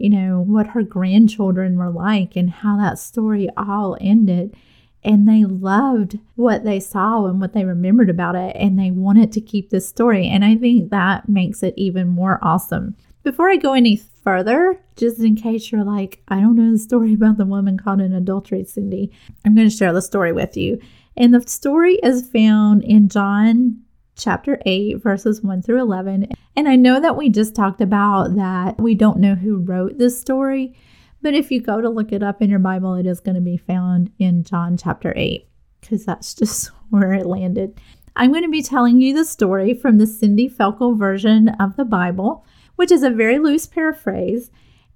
you 0.00 0.08
know, 0.08 0.40
what 0.40 0.68
her 0.68 0.82
grandchildren 0.82 1.76
were 1.76 1.90
like 1.90 2.34
and 2.34 2.48
how 2.48 2.78
that 2.78 2.98
story 2.98 3.50
all 3.58 3.98
ended. 4.00 4.56
And 5.04 5.28
they 5.28 5.44
loved 5.44 6.18
what 6.36 6.64
they 6.64 6.80
saw 6.80 7.26
and 7.26 7.38
what 7.38 7.52
they 7.52 7.66
remembered 7.66 8.08
about 8.08 8.34
it, 8.34 8.56
and 8.56 8.78
they 8.78 8.90
wanted 8.90 9.30
to 9.32 9.40
keep 9.42 9.68
this 9.68 9.86
story. 9.86 10.26
And 10.26 10.42
I 10.42 10.56
think 10.56 10.90
that 10.90 11.28
makes 11.28 11.62
it 11.62 11.74
even 11.76 12.08
more 12.08 12.38
awesome. 12.40 12.96
Before 13.22 13.50
I 13.50 13.56
go 13.56 13.74
any 13.74 13.96
further, 13.96 14.80
just 14.96 15.20
in 15.20 15.36
case 15.36 15.70
you're 15.70 15.84
like, 15.84 16.22
I 16.28 16.40
don't 16.40 16.56
know 16.56 16.72
the 16.72 16.78
story 16.78 17.12
about 17.12 17.36
the 17.36 17.44
woman 17.44 17.76
caught 17.76 18.00
in 18.00 18.14
adultery, 18.14 18.64
Cindy, 18.64 19.10
I'm 19.44 19.54
going 19.54 19.68
to 19.68 19.74
share 19.74 19.92
the 19.92 20.02
story 20.02 20.32
with 20.32 20.56
you. 20.56 20.80
And 21.16 21.34
the 21.34 21.42
story 21.46 21.96
is 22.02 22.28
found 22.28 22.84
in 22.84 23.08
John 23.08 23.82
chapter 24.20 24.60
8, 24.66 25.02
verses 25.02 25.42
1 25.42 25.62
through 25.62 25.80
11. 25.80 26.30
And 26.56 26.68
I 26.68 26.76
know 26.76 27.00
that 27.00 27.16
we 27.16 27.28
just 27.28 27.54
talked 27.54 27.80
about 27.80 28.36
that 28.36 28.80
we 28.80 28.94
don't 28.94 29.18
know 29.18 29.34
who 29.34 29.58
wrote 29.58 29.98
this 29.98 30.20
story, 30.20 30.76
but 31.22 31.34
if 31.34 31.50
you 31.50 31.60
go 31.60 31.80
to 31.80 31.88
look 31.88 32.12
it 32.12 32.22
up 32.22 32.42
in 32.42 32.50
your 32.50 32.58
Bible, 32.58 32.94
it 32.94 33.06
is 33.06 33.20
going 33.20 33.34
to 33.34 33.40
be 33.40 33.56
found 33.56 34.10
in 34.18 34.44
John 34.44 34.76
chapter 34.76 35.12
8, 35.16 35.48
because 35.80 36.04
that's 36.04 36.34
just 36.40 36.70
where 36.90 37.12
it 37.12 37.26
landed. 37.26 37.80
I'm 38.16 38.32
going 38.32 38.44
to 38.44 38.50
be 38.50 38.62
telling 38.62 39.00
you 39.00 39.14
the 39.14 39.24
story 39.24 39.74
from 39.74 39.98
the 39.98 40.06
Cindy 40.06 40.48
Felkel 40.48 40.98
version 40.98 41.48
of 41.60 41.76
the 41.76 41.84
Bible, 41.84 42.44
which 42.76 42.90
is 42.90 43.02
a 43.02 43.10
very 43.10 43.38
loose 43.38 43.66
paraphrase 43.66 44.50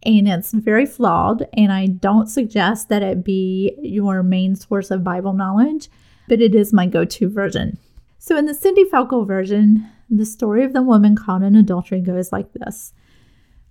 and 0.04 0.28
it's 0.28 0.52
very 0.52 0.86
flawed. 0.86 1.46
And 1.54 1.72
I 1.72 1.86
don't 1.86 2.28
suggest 2.28 2.88
that 2.88 3.02
it 3.02 3.24
be 3.24 3.74
your 3.82 4.22
main 4.22 4.54
source 4.56 4.90
of 4.90 5.04
Bible 5.04 5.32
knowledge, 5.32 5.88
but 6.28 6.40
it 6.40 6.54
is 6.54 6.72
my 6.72 6.86
go 6.86 7.04
to 7.04 7.28
version. 7.28 7.78
So, 8.18 8.36
in 8.36 8.46
the 8.46 8.54
Cindy 8.54 8.84
Felkel 8.84 9.26
version, 9.26 9.88
the 10.08 10.24
story 10.24 10.64
of 10.64 10.72
the 10.72 10.82
woman 10.82 11.16
caught 11.16 11.42
in 11.42 11.56
adultery 11.56 12.00
goes 12.00 12.32
like 12.32 12.52
this 12.52 12.92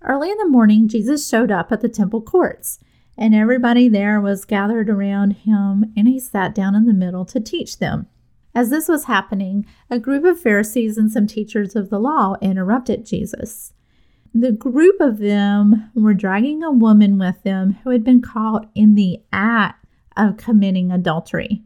Early 0.01 0.29
in 0.29 0.37
the 0.37 0.49
morning, 0.49 0.87
Jesus 0.87 1.27
showed 1.27 1.51
up 1.51 1.71
at 1.71 1.81
the 1.81 1.89
temple 1.89 2.21
courts, 2.21 2.79
and 3.17 3.33
everybody 3.33 3.87
there 3.87 4.19
was 4.19 4.45
gathered 4.45 4.89
around 4.89 5.31
him, 5.31 5.93
and 5.95 6.07
he 6.07 6.19
sat 6.19 6.53
down 6.53 6.75
in 6.75 6.85
the 6.85 6.93
middle 6.93 7.25
to 7.25 7.39
teach 7.39 7.79
them. 7.79 8.07
As 8.55 8.69
this 8.69 8.87
was 8.87 9.05
happening, 9.05 9.65
a 9.89 9.99
group 9.99 10.23
of 10.25 10.39
Pharisees 10.39 10.97
and 10.97 11.11
some 11.11 11.25
teachers 11.25 11.75
of 11.75 11.89
the 11.89 11.99
law 11.99 12.35
interrupted 12.41 13.05
Jesus. 13.05 13.73
The 14.33 14.51
group 14.51 14.99
of 14.99 15.19
them 15.19 15.89
were 15.95 16.13
dragging 16.13 16.63
a 16.63 16.71
woman 16.71 17.17
with 17.17 17.41
them 17.43 17.77
who 17.83 17.91
had 17.91 18.03
been 18.03 18.21
caught 18.21 18.69
in 18.75 18.95
the 18.95 19.19
act 19.31 19.85
of 20.17 20.37
committing 20.37 20.91
adultery. 20.91 21.63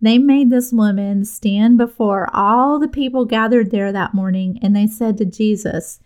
They 0.00 0.18
made 0.18 0.50
this 0.50 0.72
woman 0.72 1.24
stand 1.24 1.76
before 1.76 2.28
all 2.32 2.78
the 2.78 2.88
people 2.88 3.24
gathered 3.24 3.70
there 3.70 3.92
that 3.92 4.14
morning 4.14 4.58
and 4.62 4.74
they 4.74 4.86
said 4.86 5.18
to 5.18 5.24
Jesus, 5.24 6.00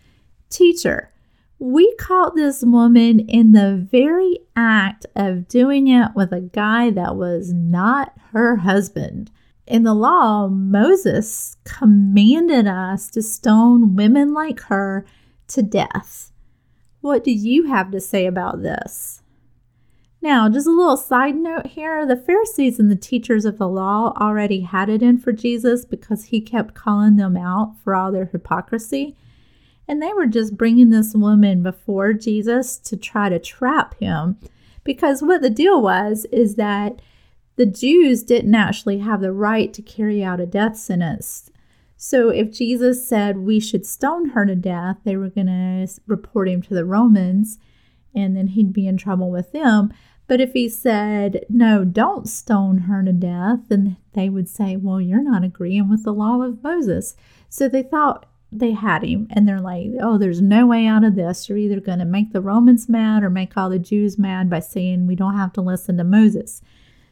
Teacher, 0.51 1.11
we 1.59 1.95
caught 1.97 2.35
this 2.35 2.63
woman 2.63 3.21
in 3.21 3.53
the 3.53 3.87
very 3.91 4.41
act 4.57 5.07
of 5.15 5.49
doing 5.49 5.89
it 5.89 6.11
with 6.15 6.33
a 6.33 6.41
guy 6.41 6.91
that 6.91 7.17
was 7.17 7.53
not 7.53 8.13
her 8.33 8.57
husband. 8.57 9.31
In 9.67 9.85
the 9.85 9.95
law, 9.95 10.49
Moses 10.49 11.57
commanded 11.65 12.67
us 12.67 13.09
to 13.11 13.23
stone 13.23 13.95
women 13.95 14.35
like 14.35 14.61
her 14.63 15.07
to 15.49 15.63
death. 15.63 16.33
What 17.01 17.25
do 17.25 17.31
you 17.31 17.67
have 17.69 17.91
to 17.93 18.01
say 18.01 18.27
about 18.27 18.63
this? 18.63 19.23
Now, 20.25 20.49
just 20.49 20.67
a 20.67 20.71
little 20.71 20.97
side 20.97 21.37
note 21.37 21.67
here 21.67 22.07
the 22.07 22.17
Pharisees 22.17 22.79
and 22.79 22.91
the 22.91 22.97
teachers 22.97 23.45
of 23.45 23.59
the 23.59 23.69
law 23.69 24.15
already 24.19 24.61
had 24.63 24.89
it 24.89 25.03
in 25.03 25.19
for 25.19 25.33
Jesus 25.33 25.85
because 25.85 26.25
he 26.25 26.41
kept 26.41 26.73
calling 26.73 27.17
them 27.17 27.37
out 27.37 27.75
for 27.85 27.95
all 27.95 28.11
their 28.11 28.25
hypocrisy. 28.25 29.19
And 29.87 30.01
they 30.01 30.15
were 30.15 30.27
just 30.27 30.57
bringing 30.57 30.89
this 30.89 31.13
woman 31.15 31.63
before 31.63 32.15
Jesus 32.15 32.79
to 32.79 32.97
try 32.97 33.29
to 33.29 33.39
trap 33.39 33.99
him. 34.01 34.39
Because 34.83 35.21
what 35.21 35.43
the 35.43 35.51
deal 35.51 35.83
was 35.83 36.25
is 36.33 36.55
that 36.55 37.03
the 37.57 37.67
Jews 37.67 38.23
didn't 38.23 38.55
actually 38.55 39.01
have 39.01 39.21
the 39.21 39.31
right 39.31 39.75
to 39.75 39.83
carry 39.83 40.25
out 40.25 40.41
a 40.41 40.47
death 40.47 40.79
sentence. 40.79 41.51
So 41.99 42.31
if 42.31 42.51
Jesus 42.51 43.07
said 43.07 43.41
we 43.41 43.61
should 43.61 43.85
stone 43.85 44.31
her 44.31 44.47
to 44.47 44.57
death, 44.57 44.97
they 45.05 45.19
were 45.19 45.29
going 45.29 45.49
to 45.49 45.87
report 46.07 46.49
him 46.49 46.63
to 46.63 46.73
the 46.73 46.87
Romans 46.87 47.59
and 48.15 48.37
then 48.37 48.49
he'd 48.49 48.73
be 48.73 48.87
in 48.87 48.97
trouble 48.97 49.31
with 49.31 49.53
them. 49.53 49.93
But 50.27 50.41
if 50.41 50.53
he 50.53 50.69
said, 50.69 51.45
no, 51.49 51.85
don't 51.85 52.29
stone 52.29 52.79
her 52.79 53.03
to 53.05 53.13
death, 53.13 53.61
then 53.69 53.99
they 54.15 54.29
would 54.29 54.49
say, 54.49 54.77
well, 54.77 55.01
you're 55.01 55.23
not 55.23 55.45
agreeing 55.45 55.91
with 55.91 56.05
the 56.05 56.15
law 56.15 56.43
of 56.43 56.63
Moses. 56.63 57.15
So 57.49 57.69
they 57.69 57.83
thought 57.83 58.27
they 58.51 58.73
had 58.73 59.03
him, 59.03 59.27
and 59.31 59.47
they're 59.47 59.61
like, 59.61 59.89
oh, 60.01 60.17
there's 60.17 60.41
no 60.41 60.67
way 60.67 60.87
out 60.87 61.05
of 61.05 61.17
this. 61.17 61.49
You're 61.49 61.59
either 61.59 61.81
going 61.81 61.99
to 61.99 62.05
make 62.05 62.33
the 62.33 62.41
Romans 62.41 62.89
mad 62.89 63.23
or 63.23 63.31
make 63.31 63.57
all 63.57 63.69
the 63.69 63.79
Jews 63.79 64.17
mad 64.17 64.49
by 64.49 64.61
saying 64.61 65.07
we 65.07 65.17
don't 65.17 65.37
have 65.37 65.53
to 65.55 65.61
listen 65.61 65.97
to 65.99 66.05
Moses. 66.05 66.63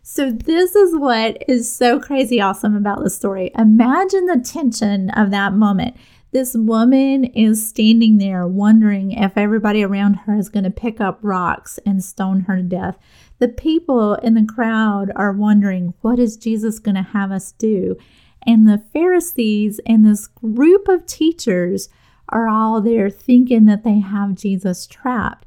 So, 0.04 0.30
this 0.30 0.74
is 0.74 0.96
what 0.96 1.42
is 1.48 1.72
so 1.72 2.00
crazy 2.00 2.40
awesome 2.40 2.76
about 2.76 3.04
the 3.04 3.10
story. 3.10 3.52
Imagine 3.56 4.26
the 4.26 4.40
tension 4.44 5.10
of 5.10 5.30
that 5.30 5.52
moment. 5.52 5.96
This 6.32 6.54
woman 6.54 7.24
is 7.24 7.68
standing 7.68 8.16
there 8.16 8.46
wondering 8.46 9.12
if 9.12 9.36
everybody 9.36 9.82
around 9.82 10.14
her 10.14 10.34
is 10.34 10.48
going 10.48 10.64
to 10.64 10.70
pick 10.70 10.98
up 10.98 11.18
rocks 11.20 11.78
and 11.84 12.02
stone 12.02 12.40
her 12.40 12.56
to 12.56 12.62
death. 12.62 12.96
The 13.38 13.48
people 13.48 14.14
in 14.14 14.32
the 14.32 14.46
crowd 14.46 15.12
are 15.14 15.32
wondering, 15.32 15.92
what 16.00 16.18
is 16.18 16.38
Jesus 16.38 16.78
going 16.78 16.94
to 16.94 17.02
have 17.02 17.30
us 17.30 17.52
do? 17.52 17.98
And 18.46 18.66
the 18.66 18.82
Pharisees 18.94 19.78
and 19.84 20.06
this 20.06 20.26
group 20.26 20.88
of 20.88 21.04
teachers 21.04 21.90
are 22.30 22.48
all 22.48 22.80
there 22.80 23.10
thinking 23.10 23.66
that 23.66 23.84
they 23.84 24.00
have 24.00 24.34
Jesus 24.34 24.86
trapped. 24.86 25.44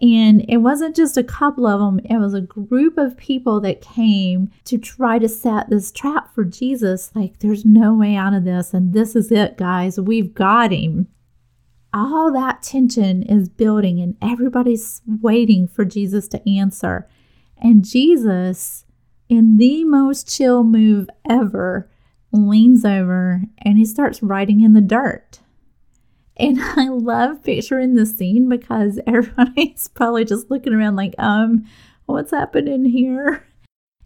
And 0.00 0.44
it 0.48 0.58
wasn't 0.58 0.96
just 0.96 1.16
a 1.18 1.22
couple 1.22 1.66
of 1.66 1.78
them, 1.78 2.00
it 2.06 2.18
was 2.18 2.32
a 2.32 2.40
group 2.40 2.96
of 2.96 3.18
people 3.18 3.60
that 3.60 3.82
came 3.82 4.50
to 4.64 4.78
try 4.78 5.18
to 5.18 5.28
set 5.28 5.68
this 5.68 5.92
trap 5.92 6.34
for 6.34 6.44
Jesus. 6.44 7.10
Like, 7.14 7.40
there's 7.40 7.66
no 7.66 7.94
way 7.94 8.16
out 8.16 8.32
of 8.32 8.44
this. 8.44 8.72
And 8.72 8.94
this 8.94 9.14
is 9.14 9.30
it, 9.30 9.58
guys. 9.58 10.00
We've 10.00 10.32
got 10.32 10.72
him. 10.72 11.08
All 11.92 12.32
that 12.32 12.62
tension 12.62 13.22
is 13.24 13.48
building, 13.48 14.00
and 14.00 14.16
everybody's 14.22 15.02
waiting 15.06 15.66
for 15.66 15.84
Jesus 15.84 16.28
to 16.28 16.48
answer. 16.48 17.08
And 17.58 17.84
Jesus, 17.84 18.86
in 19.28 19.58
the 19.58 19.84
most 19.84 20.34
chill 20.34 20.64
move 20.64 21.10
ever, 21.28 21.90
leans 22.32 22.84
over 22.84 23.42
and 23.58 23.76
he 23.76 23.84
starts 23.84 24.22
writing 24.22 24.60
in 24.60 24.72
the 24.72 24.80
dirt. 24.80 25.40
And 26.40 26.60
I 26.60 26.88
love 26.88 27.42
picturing 27.42 27.94
the 27.94 28.06
scene 28.06 28.48
because 28.48 28.98
everybody's 29.06 29.88
probably 29.88 30.24
just 30.24 30.50
looking 30.50 30.72
around 30.72 30.96
like, 30.96 31.14
um, 31.18 31.66
what's 32.06 32.32
happening 32.32 32.84
here? 32.84 33.46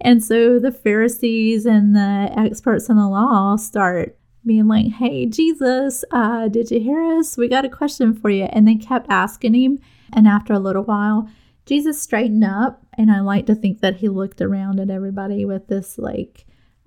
And 0.00 0.22
so 0.22 0.58
the 0.58 0.72
Pharisees 0.72 1.64
and 1.64 1.94
the 1.94 2.30
experts 2.36 2.88
in 2.88 2.96
the 2.96 3.08
law 3.08 3.56
start 3.56 4.18
being 4.44 4.68
like, 4.68 4.92
hey, 4.92 5.24
Jesus, 5.26 6.04
uh, 6.10 6.48
did 6.48 6.70
you 6.70 6.80
hear 6.80 7.02
us? 7.18 7.36
We 7.36 7.48
got 7.48 7.64
a 7.64 7.70
question 7.70 8.14
for 8.14 8.28
you. 8.28 8.44
And 8.44 8.68
they 8.68 8.74
kept 8.74 9.06
asking 9.08 9.54
him. 9.54 9.78
And 10.12 10.28
after 10.28 10.52
a 10.52 10.58
little 10.58 10.82
while, 10.82 11.30
Jesus 11.64 12.02
straightened 12.02 12.44
up. 12.44 12.84
And 12.98 13.10
I 13.10 13.20
like 13.20 13.46
to 13.46 13.54
think 13.54 13.80
that 13.80 13.96
he 13.96 14.08
looked 14.08 14.42
around 14.42 14.80
at 14.80 14.90
everybody 14.90 15.44
with 15.44 15.68
this, 15.68 15.96
like, 15.96 16.44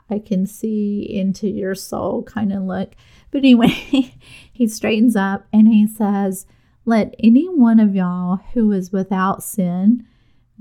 I 0.09 0.19
can 0.19 0.45
see 0.45 1.01
into 1.01 1.47
your 1.47 1.75
soul 1.75 2.23
kind 2.23 2.53
of 2.53 2.63
look. 2.63 2.93
But 3.31 3.39
anyway, 3.39 3.67
he 4.51 4.67
straightens 4.67 5.15
up 5.15 5.47
and 5.51 5.67
he 5.67 5.87
says, 5.87 6.45
Let 6.85 7.15
any 7.19 7.47
one 7.47 7.79
of 7.79 7.95
y'all 7.95 8.39
who 8.53 8.71
is 8.71 8.91
without 8.91 9.43
sin 9.43 10.05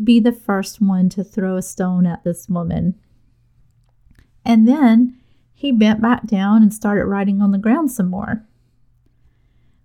be 0.03 0.21
the 0.21 0.33
first 0.33 0.81
one 0.81 1.09
to 1.11 1.25
throw 1.25 1.57
a 1.57 1.63
stone 1.63 2.07
at 2.07 2.25
this 2.25 2.49
woman. 2.49 2.95
And 4.45 4.69
then 4.69 5.19
he 5.55 5.73
bent 5.73 6.03
back 6.03 6.27
down 6.27 6.63
and 6.63 6.73
started 6.73 7.07
writing 7.07 7.41
on 7.41 7.51
the 7.51 7.59
ground 7.59 7.91
some 7.91 8.11
more. 8.11 8.45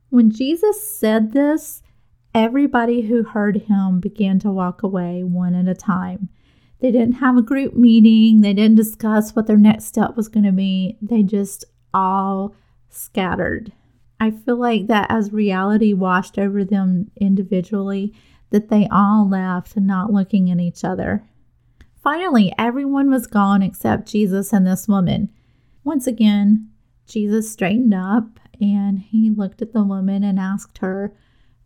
When 0.10 0.30
Jesus 0.30 0.86
said 1.00 1.32
this, 1.32 1.82
everybody 2.36 3.04
who 3.04 3.24
heard 3.24 3.64
him 3.64 4.00
began 4.00 4.40
to 4.40 4.52
walk 4.52 4.84
away 4.84 5.24
one 5.24 5.56
at 5.56 5.70
a 5.70 5.74
time. 5.74 6.30
They 6.82 6.92
didn't 6.92 7.16
have 7.16 7.38
a 7.38 7.42
group 7.42 7.76
meeting, 7.76 8.42
they 8.42 8.54
didn't 8.54 8.76
discuss 8.76 9.36
what 9.36 9.48
their 9.48 9.58
next 9.58 9.86
step 9.86 10.18
was 10.18 10.28
going 10.28 10.44
to 10.44 10.52
be. 10.52 10.98
They 11.02 11.24
just 11.24 11.64
all 11.94 12.54
scattered. 12.92 13.72
I 14.20 14.32
feel 14.32 14.58
like 14.58 14.88
that 14.88 15.08
as 15.10 15.34
reality 15.34 15.94
washed 15.94 16.38
over 16.38 16.64
them 16.64 17.10
individually, 17.16 18.14
that 18.52 18.70
they 18.70 18.88
all 18.92 19.28
left 19.28 19.78
not 19.78 20.14
looking 20.14 20.52
at 20.52 20.60
each 20.60 20.84
other. 20.84 21.24
Finally, 22.04 22.54
everyone 22.58 23.10
was 23.10 23.28
gone 23.28 23.62
except 23.62 24.08
Jesus 24.08 24.54
and 24.54 24.66
this 24.66 24.88
woman. 24.88 25.30
Once 25.84 26.08
again, 26.08 26.70
Jesus 27.08 27.52
straightened 27.52 27.94
up 27.94 28.40
and 28.60 29.00
he 29.00 29.30
looked 29.30 29.62
at 29.62 29.74
the 29.74 29.84
woman 29.84 30.24
and 30.24 30.40
asked 30.40 30.80
her, 30.80 31.14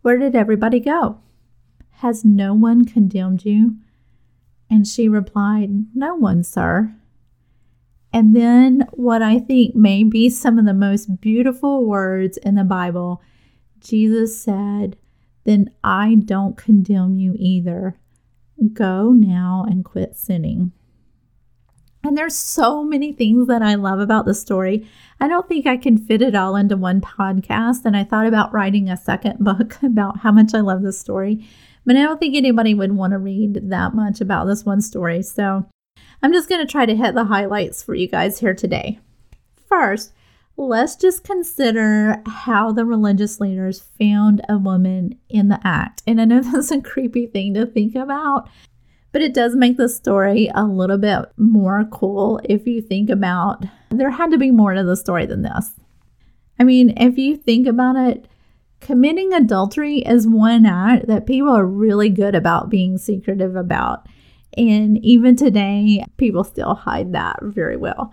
Where 0.02 0.18
did 0.18 0.34
everybody 0.34 0.80
go? 0.80 1.20
Has 2.00 2.24
no 2.24 2.54
one 2.54 2.84
condemned 2.84 3.44
you? 3.44 3.76
And 4.70 4.86
she 4.86 5.08
replied, 5.08 5.70
No 5.94 6.14
one, 6.14 6.42
sir. 6.42 6.94
And 8.16 8.34
then, 8.34 8.86
what 8.92 9.20
I 9.20 9.38
think 9.38 9.74
may 9.74 10.02
be 10.02 10.30
some 10.30 10.58
of 10.58 10.64
the 10.64 10.72
most 10.72 11.20
beautiful 11.20 11.84
words 11.84 12.38
in 12.38 12.54
the 12.54 12.64
Bible, 12.64 13.20
Jesus 13.78 14.40
said, 14.40 14.96
then 15.44 15.68
I 15.84 16.14
don't 16.24 16.56
condemn 16.56 17.18
you 17.18 17.34
either. 17.38 18.00
Go 18.72 19.10
now 19.10 19.66
and 19.68 19.84
quit 19.84 20.16
sinning. 20.16 20.72
And 22.04 22.16
there's 22.16 22.34
so 22.34 22.82
many 22.82 23.12
things 23.12 23.48
that 23.48 23.60
I 23.60 23.74
love 23.74 24.00
about 24.00 24.24
the 24.24 24.32
story. 24.32 24.88
I 25.20 25.28
don't 25.28 25.46
think 25.46 25.66
I 25.66 25.76
can 25.76 25.98
fit 25.98 26.22
it 26.22 26.34
all 26.34 26.56
into 26.56 26.78
one 26.78 27.02
podcast. 27.02 27.84
And 27.84 27.98
I 27.98 28.04
thought 28.04 28.26
about 28.26 28.50
writing 28.50 28.88
a 28.88 28.96
second 28.96 29.40
book 29.44 29.76
about 29.82 30.20
how 30.20 30.32
much 30.32 30.54
I 30.54 30.60
love 30.60 30.80
this 30.80 30.98
story. 30.98 31.46
But 31.84 31.96
I 31.96 32.02
don't 32.04 32.18
think 32.18 32.34
anybody 32.34 32.72
would 32.72 32.92
want 32.92 33.10
to 33.10 33.18
read 33.18 33.60
that 33.68 33.92
much 33.92 34.22
about 34.22 34.46
this 34.46 34.64
one 34.64 34.80
story. 34.80 35.22
So 35.22 35.66
I'm 36.22 36.32
just 36.32 36.48
going 36.48 36.64
to 36.64 36.70
try 36.70 36.86
to 36.86 36.96
hit 36.96 37.14
the 37.14 37.24
highlights 37.24 37.82
for 37.82 37.94
you 37.94 38.08
guys 38.08 38.40
here 38.40 38.54
today. 38.54 38.98
First, 39.68 40.12
let's 40.56 40.96
just 40.96 41.24
consider 41.24 42.22
how 42.26 42.72
the 42.72 42.84
religious 42.84 43.40
leaders 43.40 43.82
found 43.98 44.40
a 44.48 44.58
woman 44.58 45.18
in 45.28 45.48
the 45.48 45.60
act. 45.64 46.02
And 46.06 46.20
I 46.20 46.24
know 46.24 46.40
that's 46.52 46.70
a 46.70 46.80
creepy 46.80 47.26
thing 47.26 47.54
to 47.54 47.66
think 47.66 47.94
about, 47.94 48.48
but 49.12 49.22
it 49.22 49.34
does 49.34 49.54
make 49.56 49.76
the 49.76 49.88
story 49.88 50.50
a 50.54 50.64
little 50.64 50.98
bit 50.98 51.26
more 51.36 51.86
cool 51.90 52.40
if 52.44 52.66
you 52.66 52.80
think 52.80 53.10
about 53.10 53.64
there 53.90 54.10
had 54.10 54.30
to 54.30 54.38
be 54.38 54.50
more 54.50 54.74
to 54.74 54.82
the 54.82 54.96
story 54.96 55.26
than 55.26 55.42
this. 55.42 55.72
I 56.58 56.64
mean, 56.64 56.94
if 56.96 57.18
you 57.18 57.36
think 57.36 57.66
about 57.66 57.96
it, 57.96 58.26
committing 58.80 59.32
adultery 59.32 59.98
is 59.98 60.26
one 60.26 60.66
act 60.66 61.06
that 61.06 61.26
people 61.26 61.50
are 61.50 61.66
really 61.66 62.08
good 62.08 62.34
about 62.34 62.70
being 62.70 62.98
secretive 62.98 63.56
about. 63.56 64.06
And 64.56 64.98
even 65.04 65.36
today, 65.36 66.04
people 66.16 66.44
still 66.44 66.74
hide 66.74 67.12
that 67.12 67.38
very 67.42 67.76
well. 67.76 68.12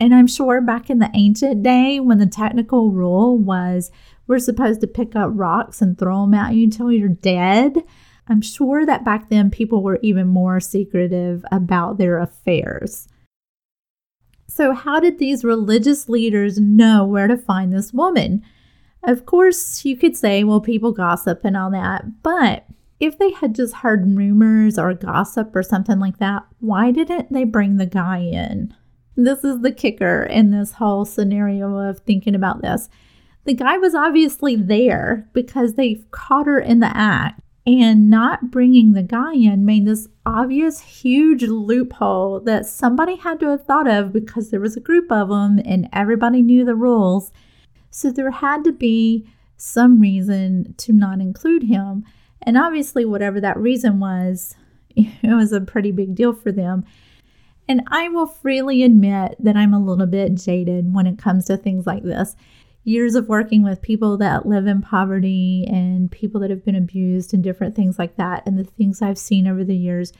And 0.00 0.14
I'm 0.14 0.26
sure 0.26 0.60
back 0.60 0.90
in 0.90 0.98
the 0.98 1.10
ancient 1.14 1.62
day, 1.62 1.98
when 2.00 2.18
the 2.18 2.26
technical 2.26 2.90
rule 2.90 3.36
was 3.36 3.90
we're 4.26 4.38
supposed 4.38 4.80
to 4.82 4.86
pick 4.86 5.16
up 5.16 5.30
rocks 5.32 5.82
and 5.82 5.98
throw 5.98 6.22
them 6.22 6.34
at 6.34 6.54
you 6.54 6.64
until 6.64 6.92
you're 6.92 7.08
dead, 7.08 7.76
I'm 8.28 8.42
sure 8.42 8.84
that 8.84 9.04
back 9.04 9.30
then 9.30 9.50
people 9.50 9.82
were 9.82 9.98
even 10.02 10.28
more 10.28 10.60
secretive 10.60 11.44
about 11.50 11.98
their 11.98 12.18
affairs. 12.18 13.08
So, 14.46 14.72
how 14.72 15.00
did 15.00 15.18
these 15.18 15.44
religious 15.44 16.08
leaders 16.08 16.58
know 16.58 17.04
where 17.04 17.26
to 17.26 17.36
find 17.36 17.72
this 17.72 17.92
woman? 17.92 18.42
Of 19.04 19.26
course, 19.26 19.84
you 19.84 19.96
could 19.96 20.16
say, 20.16 20.44
well, 20.44 20.60
people 20.60 20.92
gossip 20.92 21.40
and 21.44 21.56
all 21.56 21.70
that, 21.70 22.22
but 22.22 22.66
if 23.00 23.18
they 23.18 23.30
had 23.30 23.54
just 23.54 23.76
heard 23.76 24.16
rumors 24.16 24.78
or 24.78 24.92
gossip 24.94 25.54
or 25.54 25.62
something 25.62 25.98
like 25.98 26.18
that, 26.18 26.44
why 26.60 26.90
didn't 26.90 27.32
they 27.32 27.44
bring 27.44 27.76
the 27.76 27.86
guy 27.86 28.18
in? 28.18 28.74
This 29.16 29.44
is 29.44 29.60
the 29.60 29.72
kicker 29.72 30.22
in 30.22 30.50
this 30.50 30.72
whole 30.72 31.04
scenario 31.04 31.76
of 31.76 32.00
thinking 32.00 32.34
about 32.34 32.62
this. 32.62 32.88
The 33.44 33.54
guy 33.54 33.78
was 33.78 33.94
obviously 33.94 34.56
there 34.56 35.28
because 35.32 35.74
they 35.74 36.04
caught 36.10 36.46
her 36.46 36.60
in 36.60 36.80
the 36.80 36.96
act, 36.96 37.40
and 37.68 38.08
not 38.08 38.50
bringing 38.50 38.94
the 38.94 39.02
guy 39.02 39.34
in 39.34 39.66
made 39.66 39.86
this 39.86 40.08
obvious 40.24 40.80
huge 40.80 41.42
loophole 41.42 42.40
that 42.40 42.64
somebody 42.64 43.16
had 43.16 43.38
to 43.40 43.48
have 43.48 43.66
thought 43.66 43.86
of 43.86 44.10
because 44.10 44.50
there 44.50 44.60
was 44.60 44.74
a 44.74 44.80
group 44.80 45.12
of 45.12 45.28
them 45.28 45.60
and 45.66 45.86
everybody 45.92 46.40
knew 46.40 46.64
the 46.64 46.74
rules. 46.74 47.30
So 47.90 48.10
there 48.10 48.30
had 48.30 48.64
to 48.64 48.72
be 48.72 49.28
some 49.58 50.00
reason 50.00 50.74
to 50.78 50.94
not 50.94 51.20
include 51.20 51.64
him. 51.64 52.04
And 52.42 52.56
obviously, 52.56 53.04
whatever 53.04 53.40
that 53.40 53.58
reason 53.58 54.00
was, 54.00 54.54
it 54.96 55.34
was 55.34 55.52
a 55.52 55.60
pretty 55.60 55.92
big 55.92 56.14
deal 56.14 56.32
for 56.32 56.52
them. 56.52 56.84
And 57.68 57.82
I 57.88 58.08
will 58.08 58.26
freely 58.26 58.82
admit 58.82 59.36
that 59.40 59.56
I'm 59.56 59.74
a 59.74 59.78
little 59.78 60.06
bit 60.06 60.34
jaded 60.34 60.94
when 60.94 61.06
it 61.06 61.18
comes 61.18 61.44
to 61.46 61.56
things 61.56 61.86
like 61.86 62.02
this. 62.02 62.34
Years 62.84 63.14
of 63.14 63.28
working 63.28 63.62
with 63.62 63.82
people 63.82 64.16
that 64.16 64.46
live 64.46 64.66
in 64.66 64.80
poverty 64.80 65.66
and 65.68 66.10
people 66.10 66.40
that 66.40 66.48
have 66.48 66.64
been 66.64 66.74
abused 66.74 67.34
and 67.34 67.44
different 67.44 67.76
things 67.76 67.98
like 67.98 68.16
that, 68.16 68.46
and 68.46 68.58
the 68.58 68.64
things 68.64 69.02
I've 69.02 69.18
seen 69.18 69.46
over 69.46 69.62
the 69.62 69.76
years 69.76 70.14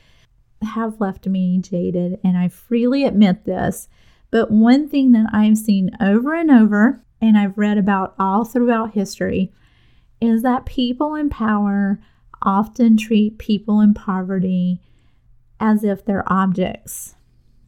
have 0.63 1.01
left 1.01 1.27
me 1.27 1.59
jaded. 1.59 2.19
And 2.23 2.37
I 2.37 2.49
freely 2.49 3.05
admit 3.05 3.47
this. 3.47 3.89
But 4.31 4.51
one 4.51 4.89
thing 4.89 5.13
that 5.13 5.31
I've 5.33 5.57
seen 5.57 5.91
over 6.03 6.35
and 6.35 6.51
over, 6.51 7.01
and 7.23 7.39
I've 7.39 7.57
read 7.57 7.79
about 7.79 8.15
all 8.19 8.45
throughout 8.45 8.93
history, 8.93 9.53
is 10.21 10.43
that 10.43 10.67
people 10.67 11.15
in 11.15 11.31
power 11.31 12.01
often 12.43 12.97
treat 12.97 13.39
people 13.39 13.81
in 13.81 13.95
poverty 13.95 14.81
as 15.61 15.85
if 15.85 16.05
they're 16.05 16.31
objects. 16.33 17.15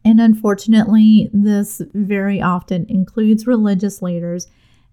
And 0.04 0.20
unfortunately, 0.20 1.28
this 1.32 1.82
very 1.92 2.40
often 2.40 2.86
includes 2.88 3.46
religious 3.46 4.00
leaders, 4.00 4.46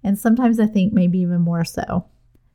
and 0.04 0.18
sometimes 0.18 0.60
I 0.60 0.66
think 0.66 0.94
maybe 0.94 1.20
even 1.20 1.42
more 1.42 1.64
so. 1.64 2.06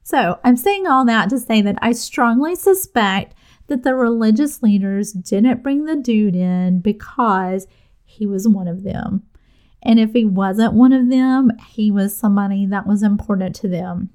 So, 0.03 0.38
I'm 0.45 0.57
saying 0.57 0.87
all 0.87 1.05
that 1.07 1.31
to 1.31 1.38
say 1.38 1.62
that 1.62 1.79
I 1.81 1.93
strongly 1.93 2.57
suspect 2.57 3.35
that 3.69 3.85
the 3.85 3.95
religious 3.95 4.62
leaders 4.62 5.12
didn't 5.12 5.62
bring 5.62 5.85
the 5.85 5.97
dude 5.97 6.37
in 6.37 6.81
because 6.81 7.67
he 8.05 8.27
was 8.27 8.49
one 8.49 8.69
of 8.69 8.83
them. 8.83 9.23
And 9.83 9.99
if 9.99 10.12
he 10.12 10.25
wasn't 10.25 10.75
one 10.75 10.93
of 10.93 11.09
them, 11.09 11.51
he 11.69 11.91
was 11.91 12.17
somebody 12.17 12.67
that 12.67 12.87
was 12.87 13.03
important 13.03 13.55
to 13.57 13.69
them. 13.69 14.11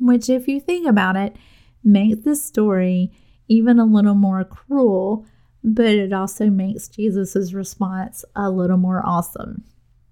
Which, 0.00 0.28
if 0.28 0.48
you 0.48 0.60
think 0.60 0.88
about 0.88 1.16
it, 1.16 1.36
makes 1.84 2.24
this 2.24 2.44
story 2.44 3.12
even 3.48 3.78
a 3.78 3.84
little 3.84 4.14
more 4.14 4.44
cruel 4.44 5.26
but 5.62 5.86
it 5.86 6.12
also 6.12 6.48
makes 6.48 6.88
Jesus' 6.88 7.52
response 7.52 8.24
a 8.34 8.50
little 8.50 8.76
more 8.76 9.04
awesome. 9.04 9.64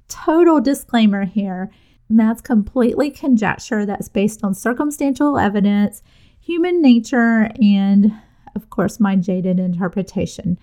Total 0.08 0.60
disclaimer 0.60 1.24
here 1.24 1.70
that's 2.10 2.40
completely 2.40 3.10
conjecture 3.10 3.84
that's 3.84 4.08
based 4.08 4.42
on 4.42 4.54
circumstantial 4.54 5.38
evidence, 5.38 6.02
human 6.40 6.80
nature, 6.80 7.50
and 7.60 8.12
of 8.54 8.70
course, 8.70 8.98
my 8.98 9.14
jaded 9.14 9.60
interpretation. 9.60 10.58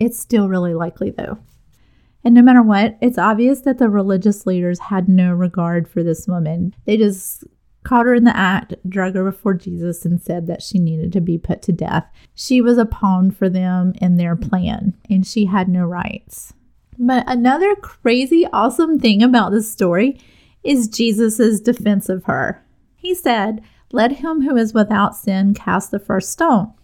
It's 0.00 0.18
still 0.18 0.48
really 0.48 0.74
likely 0.74 1.10
though. 1.10 1.38
And 2.24 2.34
no 2.34 2.42
matter 2.42 2.62
what, 2.62 2.98
it's 3.00 3.18
obvious 3.18 3.60
that 3.60 3.78
the 3.78 3.88
religious 3.88 4.46
leaders 4.46 4.78
had 4.78 5.08
no 5.08 5.32
regard 5.32 5.88
for 5.88 6.02
this 6.02 6.26
woman. 6.26 6.74
They 6.84 6.96
just 6.96 7.44
caught 7.82 8.06
her 8.06 8.14
in 8.14 8.24
the 8.24 8.36
act, 8.36 8.74
drug 8.88 9.14
her 9.14 9.24
before 9.24 9.54
Jesus, 9.54 10.04
and 10.04 10.20
said 10.20 10.46
that 10.46 10.62
she 10.62 10.78
needed 10.78 11.12
to 11.12 11.20
be 11.20 11.38
put 11.38 11.62
to 11.62 11.72
death. 11.72 12.06
She 12.34 12.60
was 12.60 12.78
a 12.78 12.84
pawn 12.84 13.30
for 13.30 13.48
them 13.48 13.94
in 14.00 14.16
their 14.16 14.36
plan, 14.36 14.94
and 15.08 15.26
she 15.26 15.46
had 15.46 15.68
no 15.68 15.84
rights. 15.84 16.52
But 16.98 17.24
another 17.26 17.74
crazy, 17.76 18.46
awesome 18.52 18.98
thing 18.98 19.22
about 19.22 19.52
this 19.52 19.70
story 19.70 20.20
is 20.62 20.88
Jesus' 20.88 21.60
defense 21.60 22.08
of 22.08 22.24
her. 22.24 22.62
He 22.96 23.14
said, 23.14 23.62
Let 23.92 24.12
him 24.12 24.42
who 24.42 24.56
is 24.56 24.74
without 24.74 25.16
sin 25.16 25.54
cast 25.54 25.90
the 25.90 25.98
first 25.98 26.30
stone. 26.30 26.74